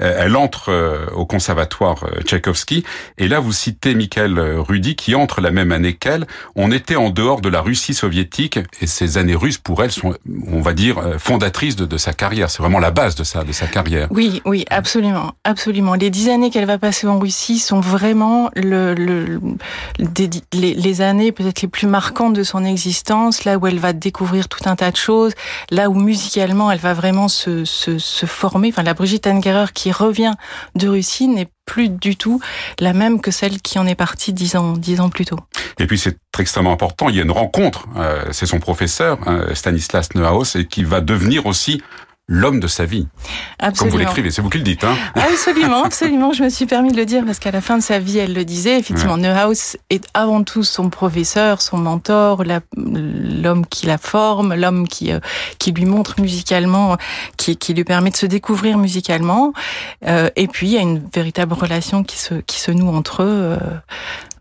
Euh, 0.00 0.16
elle 0.18 0.36
entre 0.36 0.70
euh, 0.70 1.06
au 1.14 1.26
conservatoire 1.26 2.04
euh, 2.04 2.20
Tchaïkovski. 2.22 2.84
Et 3.18 3.28
là, 3.28 3.40
vous 3.40 3.52
citez 3.52 3.94
Michael 3.94 4.38
Rudy, 4.38 4.96
qui 4.96 5.14
entre 5.14 5.40
la 5.40 5.50
même 5.50 5.72
année 5.72 5.94
qu'elle. 5.94 6.26
On 6.56 6.70
était 6.70 6.96
en 6.96 7.10
dehors 7.10 7.40
de 7.40 7.48
la 7.48 7.60
Russie 7.60 7.94
soviétique, 7.94 8.58
et 8.80 8.86
ces 8.86 9.18
années 9.18 9.34
russes, 9.34 9.58
pour 9.58 9.82
elle, 9.82 9.92
sont, 9.92 10.14
on 10.48 10.60
va 10.60 10.72
dire, 10.72 11.00
fondatrices 11.18 11.76
de, 11.76 11.96
sa 11.96 12.12
carrière. 12.12 12.50
C'est 12.50 12.60
vraiment 12.60 12.80
la 12.80 12.90
base 12.90 13.14
de 13.14 13.24
sa, 13.24 13.44
de 13.44 13.52
sa 13.52 13.66
carrière. 13.66 14.08
Oui, 14.10 14.42
oui, 14.44 14.64
absolument, 14.70 15.32
absolument. 15.44 15.94
Les 15.94 16.10
dix 16.10 16.28
années 16.28 16.50
qu'elle 16.50 16.66
va 16.66 16.78
passer 16.78 17.06
en 17.06 17.18
Russie 17.18 17.58
sont 17.58 17.80
vraiment 17.80 18.50
le, 18.56 18.94
le, 18.94 19.40
les, 20.52 20.74
les 20.74 21.00
années 21.00 21.32
peut-être 21.32 21.62
les 21.62 21.68
plus 21.68 21.86
marquantes 21.86 22.23
de 22.30 22.42
son 22.42 22.64
existence 22.64 23.44
là 23.44 23.58
où 23.58 23.66
elle 23.66 23.78
va 23.78 23.92
découvrir 23.92 24.48
tout 24.48 24.68
un 24.68 24.76
tas 24.76 24.90
de 24.90 24.96
choses, 24.96 25.32
là 25.70 25.90
où 25.90 25.94
musicalement 25.94 26.70
elle 26.70 26.78
va 26.78 26.94
vraiment 26.94 27.28
se, 27.28 27.64
se, 27.64 28.26
former. 28.26 28.68
Enfin, 28.68 28.82
la 28.82 28.94
Brigitte 28.94 29.26
Angerer 29.26 29.66
qui 29.72 29.92
revient 29.92 30.34
de 30.74 30.88
Russie 30.88 31.28
n'est 31.28 31.48
plus 31.66 31.88
du 31.88 32.16
tout 32.16 32.40
la 32.78 32.92
même 32.92 33.20
que 33.20 33.30
celle 33.30 33.60
qui 33.60 33.78
en 33.78 33.86
est 33.86 33.94
partie 33.94 34.32
dix 34.32 34.56
ans, 34.56 34.74
dix 34.74 35.00
ans 35.00 35.08
plus 35.08 35.24
tôt. 35.24 35.38
Et 35.78 35.86
puis 35.86 35.98
c'est 35.98 36.18
extrêmement 36.38 36.72
important, 36.72 37.08
il 37.08 37.16
y 37.16 37.20
a 37.20 37.22
une 37.22 37.30
rencontre, 37.30 37.86
euh, 37.96 38.24
c'est 38.32 38.46
son 38.46 38.58
professeur, 38.58 39.18
hein, 39.26 39.46
Stanislas 39.54 40.14
Neuhaus, 40.14 40.56
et 40.56 40.66
qui 40.66 40.84
va 40.84 41.00
devenir 41.00 41.46
aussi 41.46 41.82
l'homme 42.26 42.58
de 42.58 42.66
sa 42.66 42.84
vie. 42.86 43.06
Absolument. 43.58 43.78
Comme 43.78 43.90
vous 43.90 44.06
l'écrivez, 44.06 44.30
c'est 44.30 44.40
vous 44.40 44.48
qui 44.48 44.58
le 44.58 44.64
dites. 44.64 44.84
Hein 44.84 44.96
absolument, 45.14 45.84
absolument. 45.84 46.32
Je 46.32 46.42
me 46.42 46.48
suis 46.48 46.66
permis 46.66 46.90
de 46.90 46.96
le 46.96 47.04
dire 47.04 47.24
parce 47.24 47.38
qu'à 47.38 47.50
la 47.50 47.60
fin 47.60 47.76
de 47.76 47.82
sa 47.82 47.98
vie, 47.98 48.18
elle 48.18 48.32
le 48.32 48.44
disait. 48.44 48.78
Effectivement, 48.78 49.18
Neuhaus 49.18 49.76
est 49.90 50.04
avant 50.14 50.42
tout 50.42 50.62
son 50.62 50.88
professeur, 50.88 51.60
son 51.60 51.76
mentor, 51.76 52.44
l'homme 52.76 53.66
qui 53.66 53.86
la 53.86 53.98
forme, 53.98 54.54
l'homme 54.54 54.88
qui 54.88 55.12
euh, 55.12 55.20
qui 55.58 55.72
lui 55.72 55.84
montre 55.84 56.20
musicalement, 56.20 56.96
qui, 57.36 57.56
qui 57.56 57.74
lui 57.74 57.84
permet 57.84 58.10
de 58.10 58.16
se 58.16 58.26
découvrir 58.26 58.78
musicalement. 58.78 59.52
Euh, 60.06 60.30
et 60.36 60.48
puis, 60.48 60.68
il 60.68 60.72
y 60.72 60.78
a 60.78 60.82
une 60.82 61.02
véritable 61.12 61.52
relation 61.52 62.04
qui 62.04 62.18
se 62.18 62.34
qui 62.34 62.58
se 62.58 62.70
noue 62.70 62.88
entre 62.88 63.22
eux. 63.22 63.26
Euh, 63.26 63.58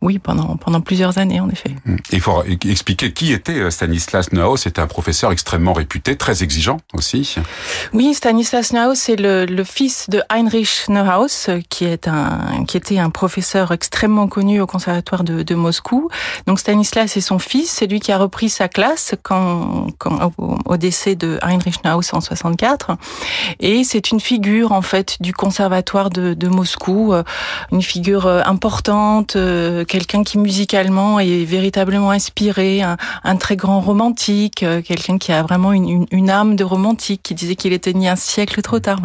oui, 0.03 0.19
pendant, 0.19 0.57
pendant 0.57 0.81
plusieurs 0.81 1.17
années, 1.17 1.39
en 1.39 1.49
effet. 1.49 1.71
Hum. 1.87 1.97
Il 2.11 2.19
faut 2.19 2.43
expliquer 2.43 3.13
qui 3.13 3.31
était 3.31 3.53
euh, 3.53 3.71
Stanislas 3.71 4.33
Neuhaus. 4.33 4.57
C'était 4.57 4.81
un 4.81 4.87
professeur 4.87 5.31
extrêmement 5.31 5.71
réputé, 5.71 6.17
très 6.17 6.43
exigeant 6.43 6.77
aussi. 6.93 7.35
Oui, 7.93 8.13
Stanislas 8.13 8.73
Neuhaus 8.73 8.95
c'est 8.95 9.15
le, 9.15 9.45
le, 9.45 9.63
fils 9.63 10.09
de 10.09 10.21
Heinrich 10.29 10.89
Neuhaus, 10.89 11.49
qui, 11.69 11.85
est 11.85 12.09
un, 12.09 12.65
qui 12.67 12.75
était 12.75 12.99
un 12.99 13.09
professeur 13.09 13.71
extrêmement 13.71 14.27
connu 14.27 14.59
au 14.59 14.67
conservatoire 14.67 15.23
de, 15.23 15.41
de 15.41 15.55
Moscou. 15.55 16.09
Donc 16.47 16.59
Stanislas 16.59 17.15
est 17.15 17.21
son 17.21 17.39
fils, 17.39 17.71
c'est 17.71 17.87
lui 17.87 18.01
qui 18.01 18.11
a 18.11 18.17
repris 18.17 18.49
sa 18.49 18.67
classe 18.67 19.15
quand, 19.23 19.87
quand 19.97 20.33
au, 20.37 20.75
décès 20.75 21.15
de 21.15 21.39
Heinrich 21.41 21.81
Neuhaus 21.85 22.13
en 22.13 22.19
64. 22.19 22.97
Et 23.61 23.85
c'est 23.85 24.11
une 24.11 24.19
figure, 24.19 24.73
en 24.73 24.81
fait, 24.81 25.15
du 25.21 25.33
conservatoire 25.33 26.09
de, 26.09 26.33
de 26.33 26.47
Moscou, 26.49 27.13
euh, 27.13 27.23
une 27.71 27.81
figure 27.81 28.27
euh, 28.27 28.41
importante, 28.45 29.37
quelqu'un 29.93 30.23
qui 30.23 30.39
musicalement 30.39 31.19
est 31.19 31.45
véritablement 31.45 32.09
inspiré, 32.09 32.81
un, 32.81 33.35
très 33.35 33.55
grand 33.55 33.79
romantique, 33.79 34.63
euh, 34.63 34.81
quelqu'un 34.81 35.19
qui 35.19 35.31
a 35.31 35.43
vraiment 35.43 35.71
une, 35.71 36.07
une, 36.09 36.31
âme 36.31 36.55
de 36.55 36.63
romantique, 36.63 37.21
qui 37.21 37.35
disait 37.35 37.55
qu'il 37.55 37.73
était 37.73 37.93
né 37.93 38.09
un 38.09 38.15
siècle 38.15 38.59
trop 38.63 38.79
tard. 38.79 38.97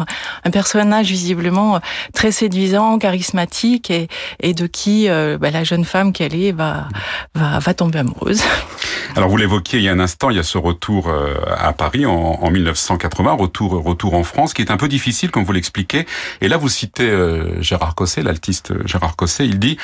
Un 0.45 0.49
personnage 0.49 1.11
visiblement 1.11 1.75
euh, 1.75 1.79
très 2.15 2.31
séduisant, 2.31 2.97
charismatique 2.97 3.91
et, 3.91 4.07
et 4.39 4.55
de 4.55 4.65
qui 4.65 5.09
euh, 5.09 5.37
bah, 5.37 5.51
la 5.51 5.63
jeune 5.63 5.85
femme 5.85 6.11
qu'elle 6.11 6.33
est 6.33 6.51
va, 6.51 6.87
va, 7.35 7.59
va 7.59 7.73
tomber 7.75 7.99
amoureuse. 7.99 8.41
Alors 9.15 9.29
vous 9.29 9.37
l'évoquiez 9.37 9.77
il 9.77 9.85
y 9.85 9.89
a 9.89 9.91
un 9.91 9.99
instant, 9.99 10.31
il 10.31 10.37
y 10.37 10.39
a 10.39 10.43
ce 10.43 10.57
retour 10.57 11.11
à 11.55 11.73
Paris 11.73 12.07
en, 12.07 12.11
en 12.11 12.49
1980, 12.49 13.33
retour 13.33 13.83
retour 13.83 14.15
en 14.15 14.23
France, 14.23 14.53
qui 14.53 14.63
est 14.63 14.71
un 14.71 14.77
peu 14.77 14.87
difficile 14.87 15.29
comme 15.29 15.43
vous 15.43 15.51
l'expliquez. 15.51 16.07
Et 16.41 16.47
là 16.47 16.57
vous 16.57 16.69
citez 16.69 17.11
Gérard 17.59 17.95
Cosset, 17.95 18.23
l'altiste 18.23 18.73
Gérard 18.87 19.15
Cosset, 19.15 19.45
il 19.45 19.59
dit 19.59 19.77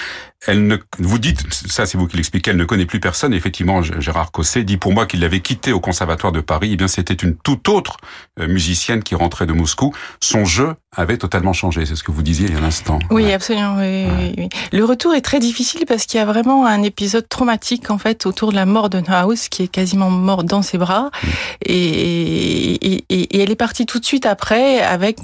elle 0.48 0.68
ne, 0.68 0.78
vous 1.00 1.18
dites, 1.18 1.52
ça 1.52 1.86
c'est 1.86 1.98
vous 1.98 2.08
qui 2.08 2.18
l'expliquez, 2.18 2.52
elle 2.52 2.58
ne 2.58 2.66
connaît 2.66 2.86
plus 2.86 3.00
personne. 3.00 3.34
effectivement, 3.34 3.82
Gérard 3.82 4.32
Cosset 4.32 4.64
dit 4.64 4.78
pour 4.78 4.94
moi 4.94 5.06
qu'il 5.06 5.22
l'avait 5.22 5.40
quitté 5.40 5.72
au 5.72 5.80
Conservatoire 5.80 6.32
de 6.32 6.42
Paris. 6.42 6.70
Eh 6.74 6.78
bien, 6.78 6.88
c'était 6.88 7.14
une 7.14 7.36
toute 7.36 7.68
autre 7.70 7.98
euh, 8.40 8.48
musicienne 8.48 9.02
qui 9.04 9.16
rentrait 9.16 9.46
de 9.46 9.54
Moscou. 9.54 9.96
Son 10.22 10.46
jeu 10.46 10.76
avait 10.96 11.18
totalement 11.18 11.54
changé. 11.54 11.86
C'est 11.86 11.96
ce 11.96 12.04
que 12.04 12.12
vous 12.12 12.22
disiez 12.22 12.48
il 12.48 12.54
y 12.54 12.56
a 12.56 12.60
un 12.60 12.64
instant. 12.64 13.00
Oui, 13.10 13.32
absolument. 13.32 13.78
Oui, 13.78 14.50
Le 14.72 14.84
retour 14.84 15.14
est 15.14 15.22
très 15.22 15.40
difficile 15.40 15.86
parce 15.88 16.06
qu'il 16.06 16.20
y 16.20 16.22
a 16.22 16.26
vraiment 16.26 16.66
un 16.66 16.84
épisode 16.84 17.28
traumatique 17.28 17.90
en 17.90 17.98
fait 17.98 18.26
autour 18.26 18.52
de 18.52 18.56
la 18.56 18.66
mort 18.66 18.90
de 18.90 19.00
Neuhaus 19.00 19.50
qui 19.50 19.64
est 19.64 19.68
quasiment 19.68 20.10
mort 20.10 20.44
dans 20.44 20.62
ses 20.62 20.78
bras. 20.78 21.10
Mm. 21.12 21.28
Et, 21.66 22.94
et, 22.94 23.06
et, 23.10 23.42
elle 23.42 23.52
est 23.52 23.56
partie 23.56 23.86
tout 23.86 24.00
de 24.00 24.06
suite 24.06 24.26
après 24.26 24.82
avec 24.82 25.18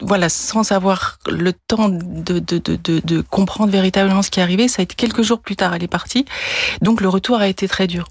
voilà, 0.00 0.28
sans 0.28 0.72
avoir 0.72 1.18
le 1.28 1.52
temps 1.52 1.88
de, 1.88 2.38
de, 2.38 2.58
de, 2.58 3.00
de, 3.04 3.20
comprendre 3.20 3.70
véritablement 3.70 4.22
ce 4.22 4.30
qui 4.30 4.40
est 4.40 4.42
arrivé, 4.42 4.68
ça 4.68 4.80
a 4.80 4.82
été 4.82 4.94
quelques 4.94 5.22
jours 5.22 5.40
plus 5.40 5.56
tard, 5.56 5.74
elle 5.74 5.82
est 5.82 5.88
partie. 5.88 6.24
Donc 6.82 7.00
le 7.00 7.08
retour 7.08 7.38
a 7.38 7.48
été 7.48 7.68
très 7.68 7.86
dur. 7.86 8.08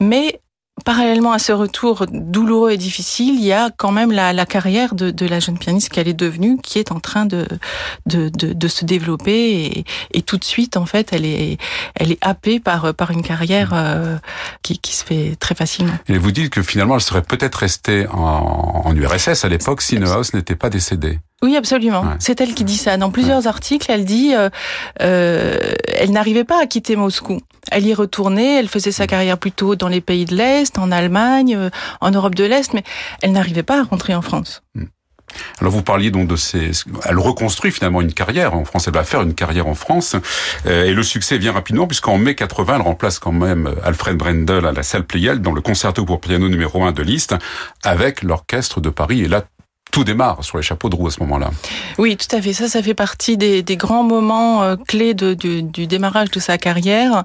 Mais 0.00 0.40
Parallèlement 0.84 1.32
à 1.32 1.38
ce 1.38 1.52
retour 1.52 2.06
douloureux 2.10 2.72
et 2.72 2.76
difficile, 2.76 3.34
il 3.34 3.44
y 3.44 3.52
a 3.52 3.70
quand 3.76 3.92
même 3.92 4.12
la, 4.12 4.46
carrière 4.46 4.94
de, 4.94 5.26
la 5.26 5.40
jeune 5.40 5.58
pianiste 5.58 5.90
qu'elle 5.90 6.08
est 6.08 6.14
devenue, 6.14 6.58
qui 6.62 6.78
est 6.78 6.92
en 6.92 7.00
train 7.00 7.26
de, 7.26 7.46
se 8.08 8.84
développer 8.84 9.84
et, 10.12 10.22
tout 10.22 10.36
de 10.36 10.44
suite, 10.44 10.76
en 10.76 10.86
fait, 10.86 11.12
elle 11.12 11.24
est, 11.24 11.58
happée 12.20 12.60
par, 12.60 13.10
une 13.10 13.22
carrière 13.22 13.70
euh, 13.74 14.16
qui, 14.62 14.78
se 14.92 15.04
fait 15.04 15.36
très 15.38 15.54
facilement. 15.54 15.94
Et 16.08 16.18
vous 16.18 16.32
dites 16.32 16.50
que 16.50 16.62
finalement, 16.62 16.94
elle 16.94 17.00
serait 17.00 17.22
peut-être 17.22 17.56
restée 17.56 18.06
en, 18.08 18.82
en 18.84 18.96
URSS 18.96 19.44
à 19.44 19.48
l'époque 19.48 19.82
si 19.82 19.98
Neuhaus 19.98 20.34
n'était 20.34 20.56
pas 20.56 20.70
décédé. 20.70 21.18
Oui, 21.42 21.56
absolument. 21.56 22.04
C'est 22.20 22.40
elle 22.40 22.54
qui 22.54 22.62
dit 22.62 22.76
ça. 22.76 22.96
Dans 22.96 23.10
plusieurs 23.10 23.48
articles, 23.48 23.90
elle 23.90 24.04
dit 24.04 24.32
euh, 24.34 24.48
euh, 25.00 25.58
elle 25.88 26.12
n'arrivait 26.12 26.44
pas 26.44 26.62
à 26.62 26.66
quitter 26.66 26.94
Moscou. 26.94 27.40
Elle 27.70 27.86
y 27.86 27.94
retournait, 27.94 28.58
elle 28.58 28.68
faisait 28.68 28.92
sa 28.92 29.06
carrière 29.06 29.38
plutôt 29.38 29.76
dans 29.76 29.88
les 29.88 30.00
pays 30.00 30.24
de 30.24 30.36
l'Est, 30.36 30.78
en 30.78 30.92
Allemagne, 30.92 31.56
euh, 31.56 31.70
en 32.00 32.10
Europe 32.10 32.34
de 32.34 32.44
l'Est, 32.44 32.74
mais 32.74 32.84
elle 33.22 33.32
n'arrivait 33.32 33.62
pas 33.62 33.80
à 33.80 33.82
rentrer 33.82 34.14
en 34.14 34.22
France. 34.22 34.62
Hmm. 34.74 34.84
Alors 35.60 35.72
vous 35.72 35.82
parliez 35.82 36.10
donc 36.10 36.28
de 36.28 36.36
ces... 36.36 36.70
Elle 37.04 37.18
reconstruit 37.18 37.70
finalement 37.70 38.00
une 38.00 38.12
carrière 38.12 38.54
en 38.54 38.64
France, 38.64 38.86
elle 38.86 38.94
va 38.94 39.04
faire 39.04 39.22
une 39.22 39.34
carrière 39.34 39.66
en 39.66 39.74
France, 39.74 40.16
euh, 40.66 40.84
et 40.84 40.92
le 40.92 41.02
succès 41.02 41.38
vient 41.38 41.52
rapidement 41.52 41.86
puisqu'en 41.86 42.18
mai 42.18 42.34
80, 42.34 42.76
elle 42.76 42.82
remplace 42.82 43.18
quand 43.18 43.32
même 43.32 43.74
Alfred 43.82 44.16
Brendel 44.16 44.66
à 44.66 44.72
la 44.72 44.82
salle 44.82 45.04
Pleyel 45.04 45.40
dans 45.40 45.52
le 45.52 45.60
concerto 45.60 46.04
pour 46.04 46.20
piano 46.20 46.48
numéro 46.48 46.84
1 46.84 46.92
de 46.92 47.02
Liszt 47.02 47.34
avec 47.82 48.22
l'orchestre 48.22 48.80
de 48.80 48.90
Paris. 48.90 49.22
Et 49.22 49.28
là, 49.28 49.44
tout 49.92 50.04
démarre 50.04 50.42
sur 50.42 50.56
les 50.56 50.62
chapeaux 50.62 50.88
de 50.88 50.96
roue 50.96 51.06
à 51.06 51.10
ce 51.10 51.20
moment-là. 51.20 51.50
Oui, 51.98 52.16
tout 52.16 52.34
à 52.34 52.40
fait. 52.40 52.54
Ça, 52.54 52.66
ça 52.66 52.82
fait 52.82 52.94
partie 52.94 53.36
des, 53.36 53.62
des 53.62 53.76
grands 53.76 54.02
moments 54.02 54.62
euh, 54.62 54.74
clés 54.74 55.12
de, 55.12 55.34
du, 55.34 55.62
du, 55.62 55.86
démarrage 55.86 56.30
de 56.30 56.40
sa 56.40 56.56
carrière, 56.56 57.24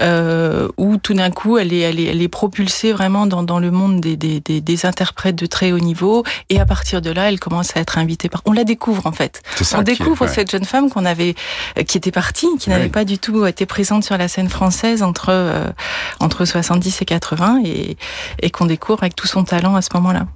euh, 0.00 0.68
où 0.76 0.96
tout 0.96 1.14
d'un 1.14 1.30
coup, 1.30 1.56
elle 1.56 1.72
est, 1.72 1.78
elle 1.78 2.00
est, 2.00 2.06
elle 2.06 2.20
est 2.20 2.28
propulsée 2.28 2.92
vraiment 2.92 3.26
dans, 3.26 3.44
dans 3.44 3.60
le 3.60 3.70
monde 3.70 4.00
des, 4.00 4.16
des, 4.16 4.40
des, 4.40 4.86
interprètes 4.86 5.36
de 5.36 5.46
très 5.46 5.70
haut 5.70 5.78
niveau. 5.78 6.24
Et 6.48 6.60
à 6.60 6.66
partir 6.66 7.00
de 7.00 7.10
là, 7.10 7.28
elle 7.28 7.38
commence 7.38 7.76
à 7.76 7.80
être 7.80 7.96
invitée 7.96 8.28
par. 8.28 8.42
On 8.44 8.52
la 8.52 8.64
découvre 8.64 9.06
en 9.06 9.12
fait. 9.12 9.40
Ça 9.62 9.78
On 9.78 9.82
découvre 9.82 10.26
cette 10.26 10.50
jeune 10.50 10.64
femme 10.64 10.90
qu'on 10.90 11.04
avait, 11.04 11.36
euh, 11.78 11.84
qui 11.84 11.96
était 11.96 12.10
partie, 12.10 12.48
qui 12.58 12.70
n'avait 12.70 12.88
pas 12.88 13.04
du 13.04 13.18
tout 13.18 13.46
été 13.46 13.66
présente 13.66 14.02
sur 14.02 14.18
la 14.18 14.26
scène 14.26 14.48
française 14.48 15.04
entre 15.04 15.28
euh, 15.28 15.70
entre 16.18 16.44
70 16.44 17.02
et 17.02 17.04
80, 17.04 17.60
et, 17.64 17.96
et 18.42 18.50
qu'on 18.50 18.66
découvre 18.66 19.04
avec 19.04 19.14
tout 19.14 19.28
son 19.28 19.44
talent 19.44 19.76
à 19.76 19.82
ce 19.82 19.90
moment-là. 19.94 20.26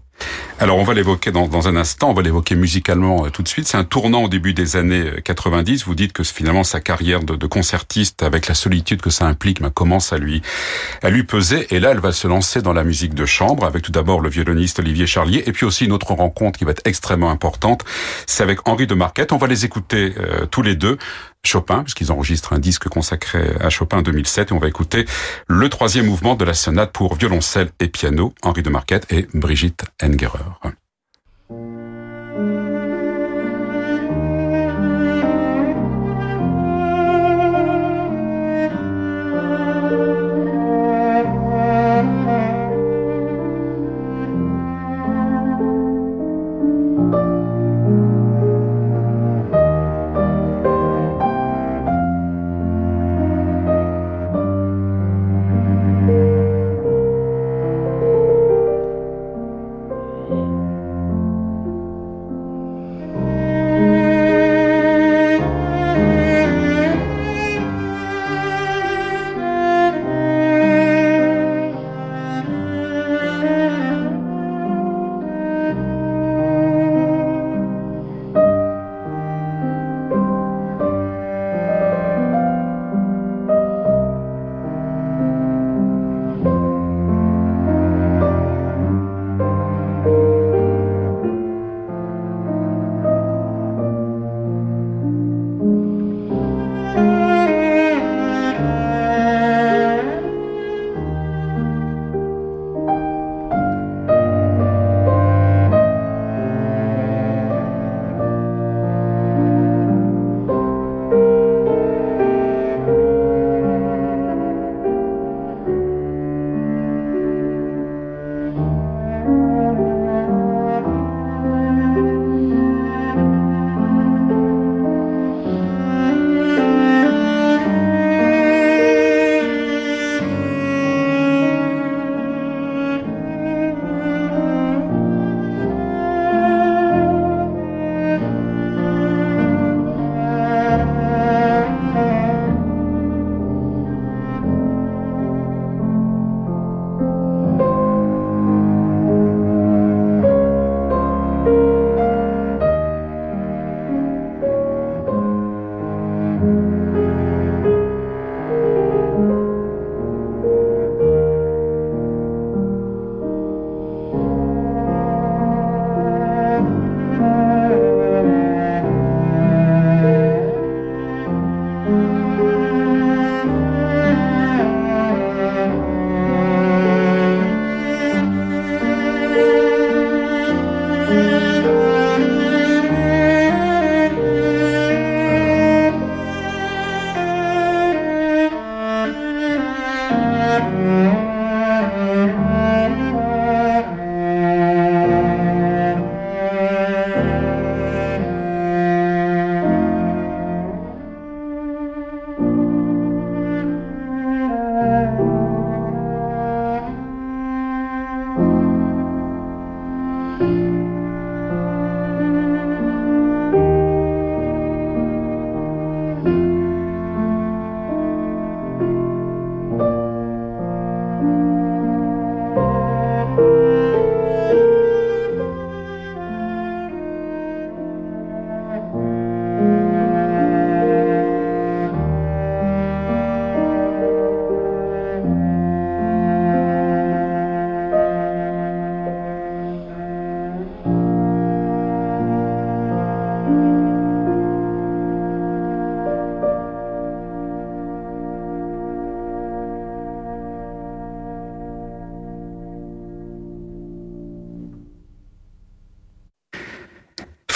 Alors 0.61 0.79
on 0.79 0.85
va 0.85 0.95
l'évoquer 0.95 1.33
dans, 1.33 1.49
dans, 1.49 1.67
un 1.69 1.77
instant, 1.77 2.11
on 2.11 2.15
va 2.15 2.23
l'évoquer 2.23 2.55
musicalement 2.55 3.27
euh, 3.27 3.31
tout 3.31 3.43
de 3.43 3.49
suite. 3.49 3.67
C'est 3.67 3.77
un 3.77 3.85
tournant 3.85 4.23
au 4.23 4.29
début 4.29 4.55
des 4.55 4.77
années 4.77 5.11
90. 5.25 5.83
Euh, 5.83 5.85
Vous 5.87 5.95
dites 5.95 6.13
que 6.13 6.23
finalement 6.23 6.65
sa 6.65 6.81
carrière 6.81 7.21
de, 7.25 7.35
de 7.35 7.47
concertiste, 7.47 8.23
avec 8.23 8.47
la 8.47 8.55
solitude 8.55 9.03
que 9.03 9.11
ça 9.11 9.27
implique, 9.27 9.61
bah, 9.61 9.71
commence 9.75 10.13
à 10.13 10.19
lui 10.19 10.43
à 11.03 11.11
lui 11.11 11.25
peser. 11.25 11.67
Et 11.75 11.81
là, 11.81 11.91
elle 11.91 11.99
va 11.99 12.13
se 12.13 12.29
lancer 12.29 12.63
dans 12.63 12.73
la 12.73 12.85
musique 12.85 13.15
de 13.15 13.27
chambre 13.27 13.65
avec 13.65 13.83
tout 13.83 13.93
d'abord 13.93 14.21
le 14.21 14.31
violoniste 14.31 14.79
Olivier 14.79 15.07
Charlier, 15.07 15.43
et 15.47 15.53
puis 15.53 15.67
aussi 15.67 15.87
une 15.87 15.93
autre 15.93 16.13
rencontre 16.13 16.59
qui 16.59 16.65
va 16.65 16.71
être 16.71 16.83
extrêmement 16.85 17.31
importante. 17.31 17.85
C'est 18.27 18.43
avec 18.43 18.69
Henri 18.69 18.87
de 18.87 18.95
Marquette. 18.95 19.33
On 19.33 19.39
va 19.39 19.49
les 19.49 19.65
écouter 19.65 20.15
euh, 20.19 20.47
tous 20.47 20.63
les 20.63 20.77
deux. 20.77 20.99
Chopin, 21.47 21.83
puisqu'ils 21.83 22.13
enregistrent 22.13 22.53
un 22.53 22.59
disque 22.59 22.89
consacré 22.89 23.55
à 23.61 23.71
Chopin 23.71 23.99
en 23.99 24.03
2007. 24.03 24.51
Et 24.51 24.55
on 24.55 24.59
va 24.59 24.69
écouter 24.69 25.05
le 25.47 25.69
troisième 25.69 26.07
mouvement 26.07 26.35
de 26.35 26.45
la 26.45 26.55
sonate 26.55 26.93
pour 26.93 27.15
violoncelle 27.15 27.71
et 27.81 27.89
piano, 27.89 28.33
Henri 28.43 28.63
de 28.63 28.71
Marquette 28.71 29.07
et 29.13 29.27
Brigitte 29.35 29.85
Engerer. 30.03 30.39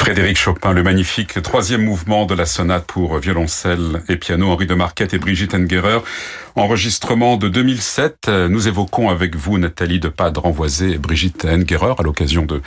Frédéric 0.08 0.38
Chopin, 0.38 0.72
le 0.72 0.82
magnifique 0.82 1.42
troisième 1.42 1.84
mouvement 1.84 2.24
de 2.24 2.34
la 2.34 2.46
sonate 2.46 2.86
pour 2.86 3.18
violoncelle 3.18 4.00
et 4.08 4.16
piano, 4.16 4.48
Henri 4.48 4.66
de 4.66 4.72
Marquette 4.72 5.12
et 5.12 5.18
Brigitte 5.18 5.52
Engerer. 5.54 5.98
Enregistrement 6.54 7.36
de 7.36 7.50
2007. 7.50 8.30
Nous 8.48 8.68
évoquons 8.68 9.10
avec 9.10 9.36
vous 9.36 9.58
Nathalie 9.58 10.00
de 10.00 10.08
Padre 10.08 10.40
Renvoisé 10.40 10.92
et 10.92 10.98
Brigitte 10.98 11.44
Engerer 11.44 11.92
à 11.98 12.02
l'occasion 12.02 12.46
de, 12.46 12.62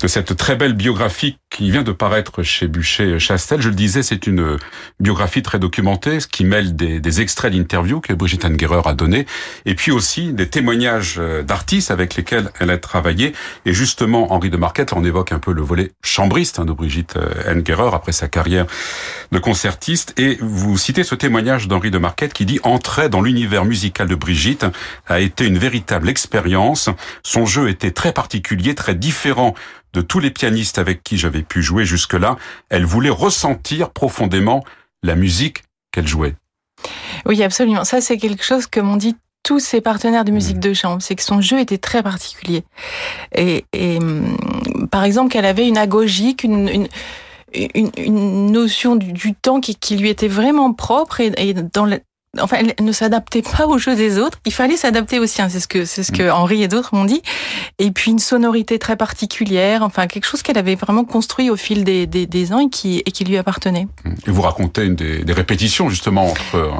de 0.00 0.08
cette 0.08 0.34
très 0.38 0.56
belle 0.56 0.72
biographie 0.72 1.36
qui 1.58 1.72
vient 1.72 1.82
de 1.82 1.90
paraître 1.90 2.44
chez 2.44 2.68
Bûcher-Chastel. 2.68 3.60
Je 3.60 3.68
le 3.68 3.74
disais, 3.74 4.04
c'est 4.04 4.28
une 4.28 4.58
biographie 5.00 5.42
très 5.42 5.58
documentée, 5.58 6.18
qui 6.30 6.44
mêle 6.44 6.76
des, 6.76 7.20
extraits 7.20 7.52
d'interviews 7.52 8.00
que 8.00 8.12
Brigitte 8.12 8.44
Engerer 8.44 8.82
a 8.84 8.94
donné 8.94 9.26
et 9.66 9.74
puis 9.74 9.90
aussi 9.90 10.32
des 10.32 10.48
témoignages 10.48 11.20
d'artistes 11.44 11.90
avec 11.90 12.14
lesquels 12.14 12.52
elle 12.60 12.70
a 12.70 12.78
travaillé. 12.78 13.32
Et 13.64 13.72
justement, 13.72 14.32
Henri 14.32 14.50
de 14.50 14.56
Marquette, 14.56 14.92
on 14.92 15.02
évoque 15.02 15.32
un 15.32 15.40
peu 15.40 15.52
le 15.52 15.62
volet 15.62 15.90
chambriste 16.00 16.60
hein, 16.60 16.64
de 16.64 16.72
Brigitte 16.72 17.18
Engerer 17.48 17.90
après 17.92 18.12
sa 18.12 18.28
carrière 18.28 18.66
de 19.32 19.38
concertiste. 19.40 20.14
Et 20.16 20.38
vous 20.40 20.78
citez 20.78 21.02
ce 21.02 21.16
témoignage 21.16 21.66
d'Henri 21.66 21.90
de 21.90 21.98
Marquette 21.98 22.34
qui 22.34 22.46
dit 22.46 22.60
«Entrer 22.62 23.08
dans 23.08 23.20
l'univers 23.20 23.64
musical 23.64 24.06
de 24.06 24.14
Brigitte 24.14 24.64
a 25.08 25.18
été 25.18 25.44
une 25.44 25.58
véritable 25.58 26.08
expérience. 26.08 26.88
Son 27.24 27.46
jeu 27.46 27.68
était 27.68 27.90
très 27.90 28.12
particulier, 28.12 28.76
très 28.76 28.94
différent 28.94 29.56
de 29.92 30.00
tous 30.00 30.20
les 30.20 30.30
pianistes 30.30 30.78
avec 30.78 31.02
qui 31.02 31.18
j'avais 31.18 31.42
pu 31.42 31.62
jouer 31.62 31.84
jusque-là. 31.84 32.36
Elle 32.68 32.84
voulait 32.84 33.10
ressentir 33.10 33.90
profondément 33.90 34.64
la 35.02 35.14
musique 35.14 35.62
qu'elle 35.92 36.06
jouait. 36.06 36.34
Oui, 37.26 37.42
absolument. 37.42 37.84
Ça, 37.84 38.00
c'est 38.00 38.18
quelque 38.18 38.44
chose 38.44 38.66
que 38.66 38.80
m'ont 38.80 38.96
dit 38.96 39.16
tous 39.42 39.60
ses 39.60 39.80
partenaires 39.80 40.24
de 40.24 40.30
musique 40.30 40.60
de 40.60 40.74
chambre, 40.74 41.00
c'est 41.00 41.14
que 41.14 41.22
son 41.22 41.40
jeu 41.40 41.58
était 41.58 41.78
très 41.78 42.02
particulier. 42.02 42.64
Et, 43.34 43.64
et 43.72 43.98
par 44.90 45.04
exemple, 45.04 45.32
qu'elle 45.32 45.46
avait 45.46 45.66
une 45.66 45.78
agogique, 45.78 46.44
une, 46.44 46.68
une 46.68 46.88
une, 47.54 47.90
une, 47.96 48.50
notion 48.52 48.94
du, 48.94 49.12
du 49.14 49.32
temps 49.32 49.60
qui, 49.60 49.74
qui, 49.74 49.96
lui 49.96 50.10
était 50.10 50.28
vraiment 50.28 50.74
propre 50.74 51.20
et, 51.20 51.32
et 51.38 51.54
dans 51.54 51.86
la, 51.86 51.98
enfin, 52.40 52.58
elle 52.60 52.84
ne 52.84 52.92
s'adaptait 52.92 53.42
pas 53.42 53.66
au 53.66 53.78
jeu 53.78 53.96
des 53.96 54.18
autres. 54.18 54.38
Il 54.44 54.52
fallait 54.52 54.76
s'adapter 54.76 55.18
aussi. 55.18 55.40
Hein. 55.40 55.48
C'est 55.48 55.60
ce 55.60 55.68
que 55.68 55.84
c'est 55.84 56.02
ce 56.02 56.12
que 56.12 56.22
mm. 56.22 56.32
Henri 56.32 56.62
et 56.62 56.68
d'autres 56.68 56.94
m'ont 56.94 57.04
dit. 57.04 57.22
Et 57.78 57.90
puis 57.90 58.10
une 58.10 58.18
sonorité 58.18 58.78
très 58.78 58.96
particulière. 58.96 59.82
Enfin, 59.82 60.06
quelque 60.06 60.26
chose 60.26 60.42
qu'elle 60.42 60.58
avait 60.58 60.74
vraiment 60.74 61.04
construit 61.04 61.50
au 61.50 61.56
fil 61.56 61.84
des, 61.84 62.06
des, 62.06 62.26
des, 62.26 62.52
ans 62.52 62.60
et 62.60 62.68
qui 62.68 62.98
et 62.98 63.10
qui 63.10 63.24
lui 63.24 63.36
appartenait. 63.38 63.88
Mm. 64.04 64.14
Et 64.26 64.30
vous 64.30 64.42
racontez 64.42 64.84
une 64.84 64.94
des, 64.94 65.24
des 65.24 65.32
répétitions 65.32 65.88
justement 65.88 66.26
entre 66.26 66.56
euh, 66.56 66.70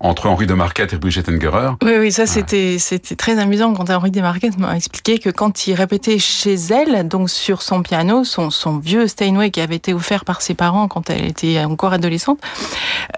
entre 0.00 0.26
Henri 0.26 0.46
de 0.46 0.54
Marquette 0.54 0.92
et 0.92 0.98
Brigitte 0.98 1.28
Engerer. 1.28 1.70
Oui, 1.82 1.92
oui, 1.98 2.12
ça 2.12 2.26
c'était 2.26 2.78
c'était 2.78 3.16
très 3.16 3.38
amusant 3.38 3.72
quand 3.74 3.90
Henri 3.90 4.10
de 4.10 4.20
Marquette 4.20 4.58
m'a 4.58 4.76
expliqué 4.76 5.18
que 5.18 5.30
quand 5.30 5.66
il 5.66 5.74
répétait 5.74 6.18
chez 6.18 6.54
elle, 6.54 7.08
donc 7.08 7.28
sur 7.28 7.62
son 7.62 7.82
piano, 7.82 8.24
son 8.24 8.50
son 8.50 8.78
vieux 8.78 9.06
Steinway 9.08 9.50
qui 9.50 9.60
avait 9.60 9.76
été 9.76 9.94
offert 9.94 10.24
par 10.24 10.42
ses 10.42 10.54
parents 10.54 10.86
quand 10.86 11.10
elle 11.10 11.26
était 11.26 11.58
encore 11.64 11.92
adolescente, 11.92 12.40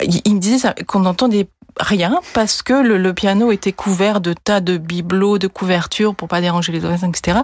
il, 0.02 0.22
il 0.24 0.34
me 0.36 0.40
disait 0.40 0.74
qu'on 0.86 1.04
entend 1.04 1.28
des 1.28 1.46
rien 1.80 2.20
parce 2.32 2.62
que 2.62 2.74
le, 2.74 2.98
le, 2.98 3.14
piano 3.14 3.52
était 3.52 3.72
couvert 3.72 4.20
de 4.20 4.32
tas 4.32 4.60
de 4.60 4.76
bibelots, 4.76 5.38
de 5.38 5.48
couvertures 5.48 6.14
pour 6.14 6.28
pas 6.28 6.40
déranger 6.40 6.72
les 6.72 6.84
oreilles, 6.84 7.00
etc. 7.08 7.40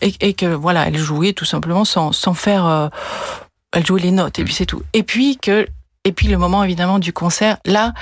Et, 0.00 0.14
et, 0.20 0.34
que 0.34 0.46
voilà, 0.46 0.86
elle 0.86 0.96
jouait 0.96 1.32
tout 1.32 1.44
simplement 1.44 1.84
sans, 1.84 2.12
sans 2.12 2.34
faire. 2.34 2.66
Euh, 2.66 2.88
elle 3.72 3.84
jouait 3.84 4.00
les 4.00 4.10
notes 4.10 4.38
et 4.38 4.44
puis 4.44 4.54
c'est 4.54 4.66
tout. 4.66 4.82
Et 4.92 5.02
puis 5.02 5.36
que 5.36 5.66
et 6.04 6.12
puis 6.12 6.28
le 6.28 6.38
moment 6.38 6.62
évidemment 6.62 7.00
du 7.00 7.12
concert, 7.12 7.58
là, 7.64 7.92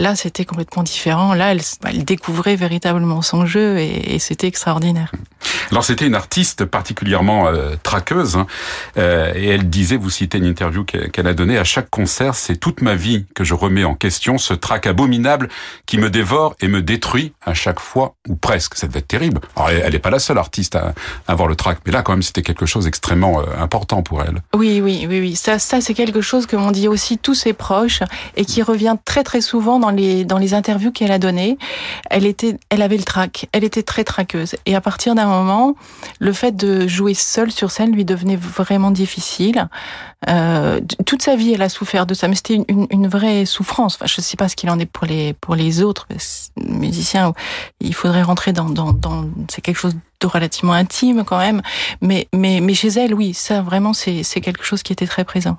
là 0.00 0.16
c'était 0.16 0.44
complètement 0.44 0.82
différent. 0.82 1.34
Là, 1.34 1.52
elle, 1.52 1.60
elle, 1.86 2.04
découvrait 2.04 2.56
véritablement 2.56 3.22
son 3.22 3.46
jeu 3.46 3.78
et, 3.78 4.14
et 4.14 4.18
c'était 4.18 4.48
extraordinaire. 4.48 5.12
Alors 5.70 5.84
c'était 5.84 6.06
une 6.06 6.16
artiste 6.16 6.64
particulièrement 6.64 7.46
euh, 7.46 7.76
traqueuse 7.82 8.36
hein, 8.36 8.46
euh, 8.96 9.32
et 9.36 9.46
elle 9.48 9.70
disait, 9.70 9.96
vous 9.96 10.10
citez 10.10 10.38
une 10.38 10.46
interview 10.46 10.84
qu'elle 10.84 11.26
a 11.26 11.34
donnée, 11.34 11.58
à 11.58 11.64
chaque 11.64 11.90
concert, 11.90 12.34
c'est 12.34 12.56
toute 12.56 12.82
ma 12.82 12.96
vie 12.96 13.26
que 13.34 13.44
je 13.44 13.54
remets 13.54 13.84
en 13.84 13.94
question, 13.94 14.36
ce 14.36 14.52
trac 14.52 14.86
abominable 14.86 15.48
qui 15.86 15.98
me 15.98 16.10
dévore 16.10 16.56
et 16.60 16.66
me 16.66 16.82
détruit 16.82 17.34
à 17.44 17.54
chaque 17.54 17.78
fois 17.78 18.14
ou 18.28 18.34
presque. 18.34 18.74
Ça 18.74 18.88
devait 18.88 18.98
être 18.98 19.08
terrible. 19.08 19.40
Alors 19.54 19.70
elle 19.70 19.92
n'est 19.92 19.98
pas 20.00 20.10
la 20.10 20.18
seule 20.18 20.38
artiste 20.38 20.74
à, 20.74 20.92
avoir 21.28 21.48
le 21.48 21.54
trac, 21.54 21.78
mais 21.86 21.92
là 21.92 22.02
quand 22.02 22.12
même 22.12 22.22
c'était 22.22 22.42
quelque 22.42 22.66
chose 22.66 22.84
d'extrêmement 22.84 23.40
euh, 23.40 23.44
important 23.60 24.02
pour 24.02 24.22
elle. 24.22 24.42
Oui, 24.56 24.80
oui, 24.82 25.06
oui, 25.08 25.20
oui. 25.20 25.36
Ça, 25.36 25.58
ça 25.60 25.80
c'est 25.80 25.94
quelque 25.94 26.20
chose 26.20 26.46
que 26.46 26.56
m'ont 26.56 26.72
dit 26.72 26.88
aussi 26.88 27.16
tous 27.16 27.34
ses 27.34 27.52
proches 27.52 28.00
et 28.36 28.44
qui 28.44 28.62
revient 28.62 28.96
très 29.04 29.22
très 29.22 29.40
souvent 29.40 29.78
dans 29.78 29.89
les 29.90 30.24
dans 30.24 30.38
les 30.38 30.54
interviews 30.54 30.92
qu'elle 30.92 31.12
a 31.12 31.18
données. 31.18 31.58
Elle 32.10 32.26
était, 32.26 32.56
elle 32.70 32.82
avait 32.82 32.96
le 32.96 33.04
trac. 33.04 33.48
Elle 33.52 33.64
était 33.64 33.82
très 33.82 34.04
traqueuse 34.04 34.56
et 34.66 34.74
à 34.74 34.80
partir 34.80 35.14
d'un 35.14 35.26
moment, 35.26 35.74
le 36.18 36.32
fait 36.32 36.56
de 36.56 36.86
jouer 36.86 37.14
seule 37.14 37.50
sur 37.50 37.70
scène 37.70 37.92
lui 37.92 38.04
devenait 38.04 38.36
vraiment 38.36 38.90
difficile. 38.90 39.68
Euh, 40.28 40.80
toute 41.06 41.22
sa 41.22 41.36
vie, 41.36 41.54
elle 41.54 41.62
a 41.62 41.68
souffert 41.68 42.06
de 42.06 42.14
ça, 42.14 42.28
mais 42.28 42.34
c'était 42.34 42.62
une, 42.68 42.86
une, 42.90 43.08
vraie 43.08 43.46
souffrance. 43.46 43.98
Je 44.04 44.20
ne 44.20 44.22
sais 44.22 44.36
pas 44.36 44.48
ce 44.48 44.56
qu'il 44.56 44.68
en 44.70 44.78
est 44.78 44.86
pour 44.86 45.06
les 45.06 45.32
pour 45.32 45.54
les 45.54 45.82
autres 45.82 46.06
musiciens. 46.56 47.32
Il 47.80 47.94
faudrait 47.94 48.22
rentrer 48.22 48.52
dans 48.52 48.68
dans, 48.68 48.92
dans 48.92 49.24
c'est 49.48 49.62
quelque 49.62 49.78
chose 49.78 49.94
relativement 50.24 50.72
intime 50.72 51.24
quand 51.24 51.38
même, 51.38 51.62
mais 52.00 52.28
mais 52.34 52.60
mais 52.60 52.74
chez 52.74 52.88
elle, 52.88 53.14
oui, 53.14 53.34
ça 53.34 53.62
vraiment 53.62 53.92
c'est 53.92 54.40
quelque 54.40 54.64
chose 54.64 54.82
qui 54.82 54.92
était 54.92 55.06
très 55.06 55.24
présent. 55.24 55.58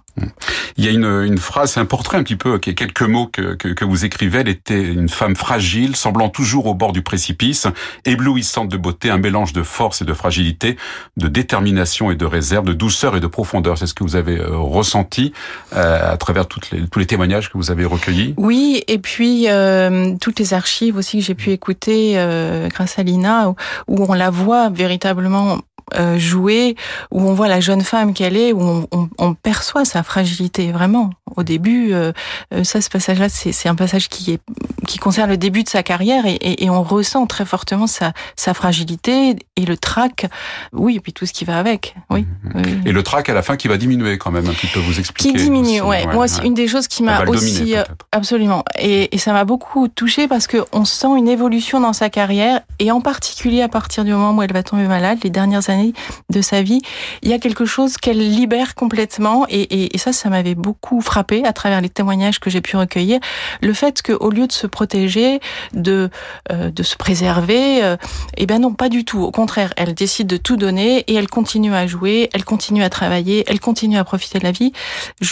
Il 0.78 0.86
y 0.86 0.88
a 0.88 0.92
une 0.92 1.06
une 1.26 1.38
phrase, 1.38 1.78
un 1.78 1.86
portrait 1.86 2.18
un 2.18 2.24
petit 2.24 2.36
peu, 2.36 2.58
quelques 2.60 3.02
mots 3.02 3.28
que 3.28 3.56
que, 3.56 3.70
que 3.70 3.86
vous 3.86 4.06
écrivez. 4.06 4.40
Elle 4.40 4.50
était 4.50 4.82
une 4.82 5.10
femme 5.10 5.36
fragile, 5.36 5.96
semblant 5.96 6.30
toujours 6.30 6.66
au 6.66 6.74
bord 6.74 6.92
du 6.92 7.02
précipice, 7.02 7.68
éblouissante 8.06 8.70
de 8.70 8.78
beauté, 8.78 9.10
un 9.10 9.18
mélange 9.18 9.54
de 9.54 9.64
force 9.64 10.02
et 10.02 10.06
de 10.06 10.14
fragilité, 10.14 10.78
de 11.18 11.28
détermination 11.28 12.12
et 12.12 12.16
de 12.16 12.26
réserve, 12.26 12.66
de 12.66 12.74
douceur 12.74 13.16
et 13.16 13.20
de 13.20 13.28
profondeur. 13.28 13.78
C'est 13.78 13.88
ce 13.88 13.94
que 13.94 14.04
vous 14.04 14.16
avez 14.16 14.42
ressenti 14.42 15.34
euh, 15.74 16.14
à 16.14 16.18
travers 16.18 16.48
toutes 16.48 16.72
les, 16.72 16.88
tous 16.88 17.00
les 17.00 17.06
témoignages 17.06 17.50
que 17.50 17.58
vous 17.58 17.72
avez 17.72 17.86
recueillis? 17.86 18.34
Oui, 18.38 18.84
et 18.88 18.98
puis 18.98 19.50
euh, 19.50 20.16
toutes 20.20 20.40
les 20.40 20.54
archives 20.54 20.98
aussi 20.98 21.20
que 21.20 21.26
j'ai 21.26 21.36
pu 21.36 21.52
écouter 21.52 22.14
euh, 22.16 22.68
grâce 22.68 23.00
à 23.00 23.04
Lina, 23.04 23.50
où, 23.50 23.56
où 23.88 24.06
on 24.08 24.14
la 24.14 24.30
voit 24.30 24.51
véritablement 24.70 25.60
euh, 25.96 26.18
jouer, 26.18 26.76
où 27.12 27.22
on 27.22 27.34
voit 27.34 27.48
la 27.48 27.60
jeune 27.60 27.82
femme 27.82 28.14
qu'elle 28.14 28.38
est, 28.38 28.54
où 28.54 28.62
on, 28.62 28.88
on, 28.92 29.10
on, 29.18 29.34
perçoit 29.34 29.86
sa 29.86 30.04
fragilité 30.04 30.72
vraiment. 30.72 31.12
Au 31.36 31.44
début, 31.44 31.94
euh, 31.94 32.12
euh 32.54 32.64
ça, 32.64 32.82
ce 32.82 32.90
passage-là, 32.90 33.30
c'est 33.30 33.70
un 33.70 33.76
passage 33.76 34.10
qui 34.10 34.32
est 34.32 34.40
qui 34.88 34.98
concerne 34.98 35.30
le 35.30 35.38
début 35.38 35.64
de 35.64 35.70
sa 35.70 35.84
carrière 35.84 36.26
et, 36.26 36.34
et, 36.34 36.66
et 36.66 36.70
on 36.70 36.84
ressent 36.84 37.26
très 37.28 37.46
fortement 37.46 37.88
sa, 37.88 38.14
sa, 38.36 38.54
fragilité 38.54 39.36
et 39.56 39.66
le 39.66 39.78
trac. 39.78 40.26
Oui, 40.74 40.98
et 40.98 41.00
puis 41.00 41.14
tout 41.14 41.26
ce 41.26 41.34
qui 41.34 41.46
va 41.46 41.60
avec. 41.60 41.96
Oui. 42.10 42.26
Mmh. 42.44 42.50
oui. 42.56 42.78
Et 42.86 42.92
le 42.92 43.04
trac 43.04 43.30
à 43.30 43.34
la 43.34 43.42
fin 43.42 43.58
qui 43.58 43.68
va 43.68 43.78
diminuer 43.78 44.18
quand 44.18 44.32
même 44.32 44.48
un 44.48 44.54
petit 44.54 44.68
peu. 44.68 44.80
Vous 44.80 45.00
expliquer. 45.00 45.32
Qui 45.32 45.44
diminue, 45.44 45.82
ouais. 45.82 46.06
ouais. 46.06 46.14
Moi, 46.14 46.28
c'est 46.28 46.44
une 46.44 46.54
des 46.54 46.68
choses 46.68 46.88
qui 46.88 47.04
m'a 47.04 47.24
aussi 47.26 47.60
dominer, 47.60 47.84
absolument. 48.12 48.64
Et, 48.80 49.14
et 49.16 49.18
ça 49.18 49.34
m'a 49.34 49.46
beaucoup 49.46 49.88
touché 49.88 50.28
parce 50.28 50.48
que 50.48 50.58
on 50.72 50.86
sent 50.86 51.18
une 51.18 51.28
évolution 51.28 51.80
dans 51.80 51.94
sa 51.94 52.10
carrière 52.10 52.62
et 52.80 52.92
en 52.92 53.02
particulier 53.02 53.62
à 53.62 53.70
partir 53.70 54.04
du 54.04 54.12
moment 54.12 54.36
où 54.36 54.42
elle 54.42 54.54
va 54.54 54.64
tomber 54.64 54.88
malade, 54.88 55.20
les 55.24 55.30
dernières 55.30 55.70
années 55.70 55.81
de 56.30 56.42
sa 56.42 56.62
vie, 56.62 56.82
il 57.22 57.30
y 57.30 57.34
a 57.34 57.40
quelque 57.40 57.66
chose 57.66 57.98
qu'elle 57.98 58.18
libère 58.18 58.76
complètement 58.76 59.46
et, 59.50 59.94
et, 59.94 59.98
ça, 59.98 60.14
ça 60.14 60.30
m'avait 60.30 60.56
beaucoup 60.56 61.02
frappé 61.02 61.46
à 61.46 61.54
travers 61.54 61.82
les 61.82 61.90
témoignages 61.90 62.40
que 62.40 62.50
j'ai 62.50 62.62
pu 62.62 62.78
recueillir. 62.78 63.20
Le 63.62 63.74
fait 63.74 64.02
qu'au 64.02 64.30
lieu 64.30 64.48
de 64.48 64.52
se 64.52 64.68
protéger, 64.68 65.40
de, 65.74 66.10
euh, 66.52 66.72
de 66.72 66.84
se 66.84 66.96
préserver, 66.96 67.84
euh, 67.84 67.98
eh 68.38 68.46
ben 68.46 68.60
non, 68.60 68.74
pas 68.74 68.90
du 68.90 69.06
tout. 69.06 69.22
Au 69.22 69.32
contraire, 69.32 69.74
elle 69.78 69.94
décide 69.94 70.28
de 70.28 70.38
tout 70.38 70.58
donner 70.58 71.00
et 71.00 71.14
elle 71.16 71.28
continue 71.28 71.74
à 71.74 71.88
jouer, 71.88 72.30
elle 72.34 72.46
continue 72.46 72.84
à 72.84 72.90
travailler, 72.90 73.44
elle 73.48 73.60
continue 73.60 73.98
à 73.98 74.04
profiter 74.04 74.40
de 74.40 74.44
la 74.44 74.52
vie 74.52 74.74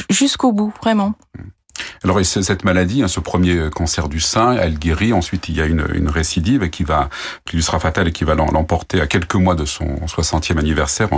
jusqu'au 0.10 0.52
bout, 0.52 0.74
vraiment. 0.82 1.14
Alors 2.04 2.24
cette 2.24 2.64
maladie, 2.64 3.04
hein, 3.04 3.08
ce 3.08 3.20
premier 3.20 3.70
cancer 3.70 4.10
du 4.10 4.20
sein, 4.20 4.54
elle 4.54 4.78
guérit. 4.78 5.14
Ensuite, 5.14 5.50
il 5.50 5.58
y 5.58 5.62
a 5.62 5.66
une, 5.66 6.10
récidive 6.10 6.70
qui 6.70 6.84
va, 6.84 7.10
qui 7.46 7.56
lui 7.58 7.64
sera 7.64 7.80
fatale 7.80 8.08
et 8.08 8.12
qui 8.12 8.24
va 8.24 8.36
l'emporter 8.36 9.02
à 9.02 9.08
quelques 9.08 9.36
mois 9.36 9.56
de 9.56 9.66
son 9.66 9.86
60e 10.08 10.58
anniversaire 10.58 11.10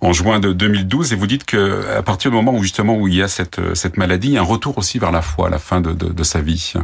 en, 0.00 0.12
juin 0.12 0.40
de 0.40 0.52
2012. 0.52 1.12
Et 1.12 1.16
vous 1.16 1.26
dites 1.26 1.44
que 1.44 1.86
à 1.96 2.02
partir 2.02 2.30
du 2.30 2.36
moment 2.36 2.52
où 2.52 2.62
justement 2.62 2.96
où 2.96 3.08
il 3.08 3.14
y 3.14 3.22
a 3.22 3.28
cette, 3.28 3.60
cette 3.74 3.96
maladie, 3.96 4.28
il 4.28 4.34
y 4.34 4.38
a 4.38 4.40
un 4.40 4.44
retour 4.44 4.78
aussi 4.78 4.98
vers 4.98 5.12
la 5.12 5.22
foi 5.22 5.48
à 5.48 5.50
la 5.50 5.58
fin 5.58 5.80
de, 5.80 5.92
de 5.92 6.22
sa 6.24 6.40
vie. 6.40 6.74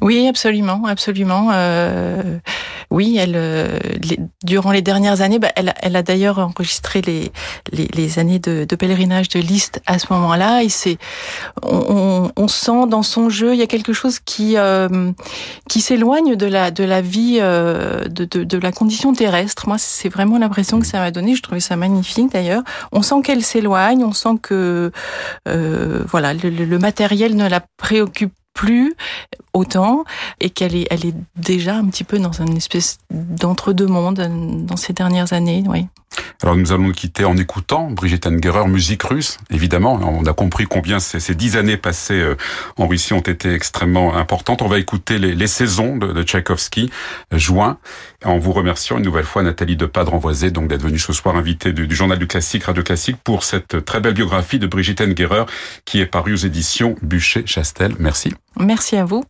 Oui, 0.00 0.26
absolument, 0.28 0.82
absolument. 0.86 1.50
Euh, 1.52 2.38
oui, 2.90 3.16
elle, 3.18 3.34
euh, 3.34 3.78
les, 4.08 4.18
durant 4.44 4.70
les 4.70 4.82
dernières 4.82 5.20
années, 5.20 5.38
bah, 5.38 5.50
elle, 5.56 5.74
elle, 5.80 5.96
a 5.96 6.02
d'ailleurs 6.02 6.38
enregistré 6.38 7.00
les, 7.02 7.32
les, 7.72 7.88
les 7.94 8.18
années 8.18 8.38
de, 8.38 8.64
de, 8.64 8.76
pèlerinage 8.76 9.28
de 9.28 9.40
Liszt 9.40 9.80
à 9.86 9.98
ce 9.98 10.12
moment-là. 10.12 10.62
Et 10.62 10.68
c'est, 10.68 10.98
on, 11.62 12.30
on, 12.36 12.48
sent 12.48 12.86
dans 12.88 13.02
son 13.02 13.30
jeu, 13.30 13.54
il 13.54 13.58
y 13.58 13.62
a 13.62 13.66
quelque 13.66 13.92
chose 13.92 14.20
qui 14.20 14.56
euh, 14.56 15.10
qui 15.68 15.80
s'éloigne 15.80 16.36
de 16.36 16.46
la 16.46 16.70
de 16.70 16.84
la 16.84 17.00
vie, 17.00 17.38
euh, 17.40 18.04
de, 18.04 18.24
de, 18.24 18.44
de, 18.44 18.58
la 18.58 18.72
condition 18.72 19.12
terrestre. 19.12 19.66
Moi, 19.66 19.78
c'est 19.78 20.08
vraiment 20.08 20.38
l'impression 20.38 20.78
que 20.78 20.86
ça 20.86 20.98
m'a 20.98 21.10
donné. 21.10 21.34
Je 21.34 21.42
trouvais 21.42 21.60
ça 21.60 21.76
magnifique 21.76 22.32
d'ailleurs. 22.32 22.62
On 22.92 23.02
sent 23.02 23.22
qu'elle 23.24 23.42
s'éloigne, 23.42 24.04
on 24.04 24.12
sent 24.12 24.38
que 24.42 24.92
euh, 25.48 26.04
voilà, 26.06 26.34
le, 26.34 26.50
le 26.50 26.78
matériel 26.78 27.34
ne 27.34 27.48
la 27.48 27.60
préoccupe 27.76 28.32
plus 28.54 28.94
autant 29.52 30.04
et 30.40 30.50
qu'elle 30.50 30.74
est, 30.74 30.86
elle 30.90 31.04
est 31.06 31.14
déjà 31.36 31.76
un 31.76 31.86
petit 31.86 32.04
peu 32.04 32.18
dans 32.18 32.32
une 32.32 32.56
espèce 32.56 32.98
d'entre-deux 33.10 33.86
mondes 33.86 34.66
dans 34.66 34.76
ces 34.76 34.92
dernières 34.92 35.32
années, 35.32 35.64
oui. 35.68 35.86
Alors 36.42 36.56
nous 36.56 36.72
allons 36.72 36.84
nous 36.84 36.92
quitter 36.92 37.24
en 37.24 37.36
écoutant 37.36 37.90
Brigitte 37.90 38.26
Engerer, 38.26 38.66
musique 38.68 39.02
russe, 39.02 39.38
évidemment. 39.50 39.94
On 40.02 40.24
a 40.26 40.32
compris 40.32 40.66
combien 40.66 41.00
ces, 41.00 41.34
dix 41.34 41.56
années 41.56 41.76
passées 41.76 42.20
euh, 42.20 42.36
en 42.76 42.86
Russie 42.86 43.14
ont 43.14 43.20
été 43.20 43.52
extrêmement 43.52 44.16
importantes. 44.16 44.62
On 44.62 44.68
va 44.68 44.78
écouter 44.78 45.18
les, 45.18 45.46
saisons 45.46 45.96
de, 45.96 46.12
de 46.12 46.22
Tchaïkovski, 46.22 46.90
juin, 47.32 47.78
en 48.24 48.38
vous 48.38 48.52
remerciant 48.52 48.98
une 48.98 49.04
nouvelle 49.04 49.24
fois 49.24 49.42
Nathalie 49.42 49.76
de 49.76 49.86
Padre-Envoisé, 49.86 50.50
donc 50.50 50.68
d'être 50.68 50.82
venue 50.82 50.98
ce 50.98 51.12
soir 51.12 51.36
invitée 51.36 51.72
du, 51.72 51.92
Journal 51.94 52.18
du 52.18 52.26
Classique, 52.26 52.64
Radio 52.64 52.82
Classique, 52.82 53.16
pour 53.22 53.44
cette 53.44 53.84
très 53.84 54.00
belle 54.00 54.14
biographie 54.14 54.58
de 54.58 54.66
Brigitte 54.66 55.00
Engerer 55.00 55.44
qui 55.84 56.00
est 56.00 56.06
parue 56.06 56.34
aux 56.34 56.36
éditions 56.36 56.96
Bûcher-Chastel. 57.02 57.94
Merci. 57.98 58.34
Merci 58.58 58.96
à 58.96 59.04
vous. 59.04 59.24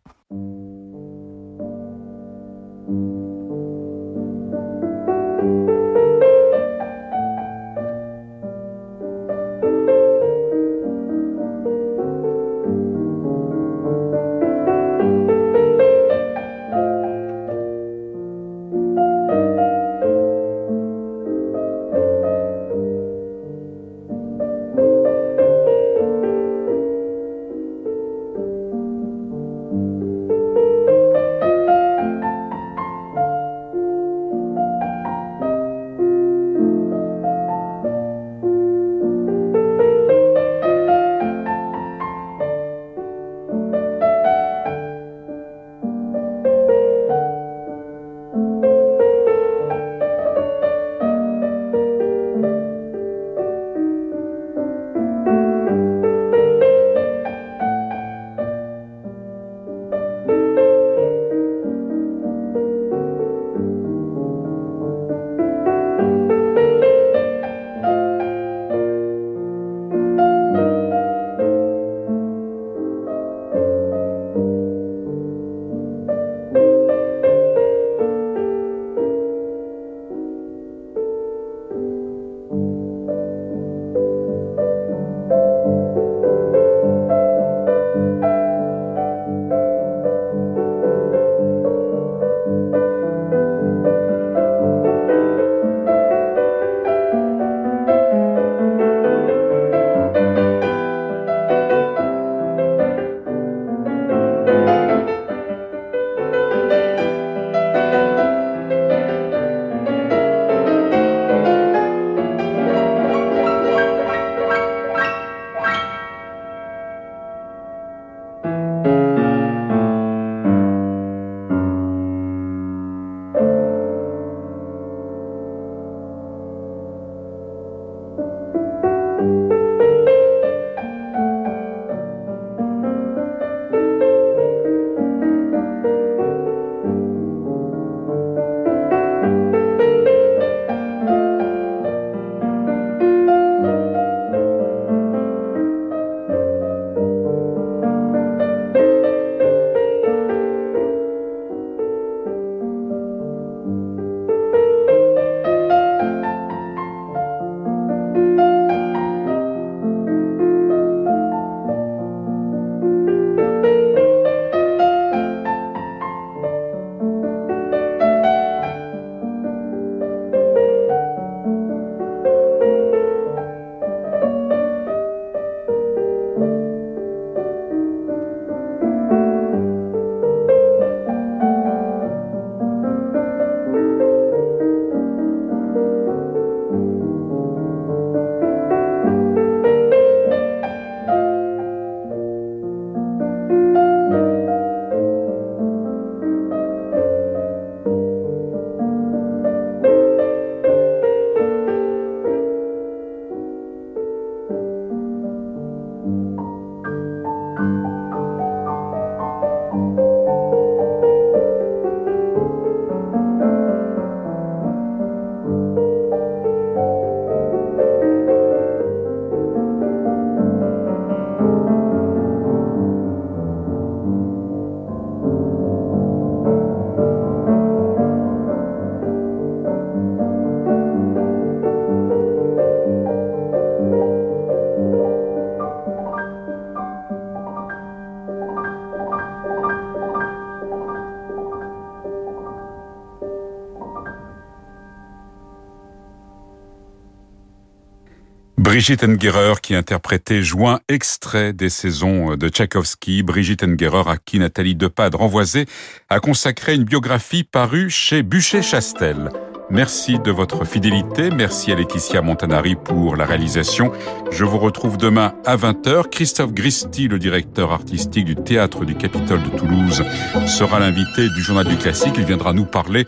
Brigitte 248.75 249.05
Engerer 249.05 249.61
qui 249.63 249.77
interprétait 249.77 250.43
Juin, 250.43 250.81
extrait 250.89 251.53
des 251.53 251.69
saisons 251.69 252.35
de 252.35 252.49
Tchaïkovski. 252.49 253.23
Brigitte 253.23 253.63
Engerer 253.63 254.11
à 254.11 254.17
qui 254.17 254.41
Nathalie 254.41 254.75
Depade 254.75 255.15
renvoisée 255.15 255.67
a 256.11 256.19
consacré 256.19 256.75
une 256.75 256.83
biographie 256.83 257.45
parue 257.45 257.89
chez 257.89 258.25
Bûcher-Chastel. 258.25 259.29
Merci 259.71 260.19
de 260.19 260.33
votre 260.33 260.65
fidélité. 260.65 261.31
Merci 261.31 261.71
à 261.71 261.77
Laetitia 261.77 262.21
Montanari 262.21 262.75
pour 262.75 263.15
la 263.15 263.27
réalisation. 263.27 263.93
Je 264.33 264.45
vous 264.45 264.59
retrouve 264.59 264.97
demain 264.97 265.35
à 265.47 265.57
20h. 265.57 266.11
Christophe 266.11 266.53
Gristi, 266.53 267.07
le 267.07 267.21
directeur 267.21 267.71
artistique 267.71 268.25
du 268.25 268.35
Théâtre 268.35 268.85
du 268.85 268.97
Capitole 268.97 269.45
de 269.45 269.57
Toulouse, 269.57 270.03
sera 270.49 270.81
l'invité 270.81 271.29
du 271.29 271.43
Journal 271.43 271.69
du 271.69 271.77
Classique. 271.77 272.15
Il 272.19 272.25
viendra 272.25 272.53
nous 272.53 272.67
parler 272.67 273.07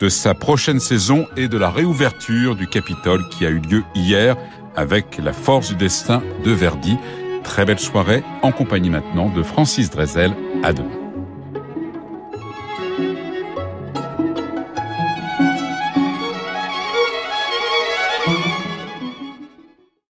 de 0.00 0.08
sa 0.08 0.34
prochaine 0.34 0.78
saison 0.78 1.26
et 1.36 1.48
de 1.48 1.58
la 1.58 1.70
réouverture 1.70 2.54
du 2.54 2.68
Capitole 2.68 3.28
qui 3.30 3.44
a 3.44 3.50
eu 3.50 3.58
lieu 3.58 3.82
hier 3.96 4.36
avec 4.78 5.18
La 5.18 5.32
force 5.32 5.70
du 5.70 5.74
destin 5.74 6.22
de 6.44 6.52
Verdi. 6.52 6.96
Très 7.42 7.64
belle 7.64 7.80
soirée 7.80 8.22
en 8.42 8.52
compagnie 8.52 8.90
maintenant 8.90 9.28
de 9.28 9.42
Francis 9.42 9.90
Drezel. 9.90 10.32
À 10.62 10.72
demain. 10.72 10.97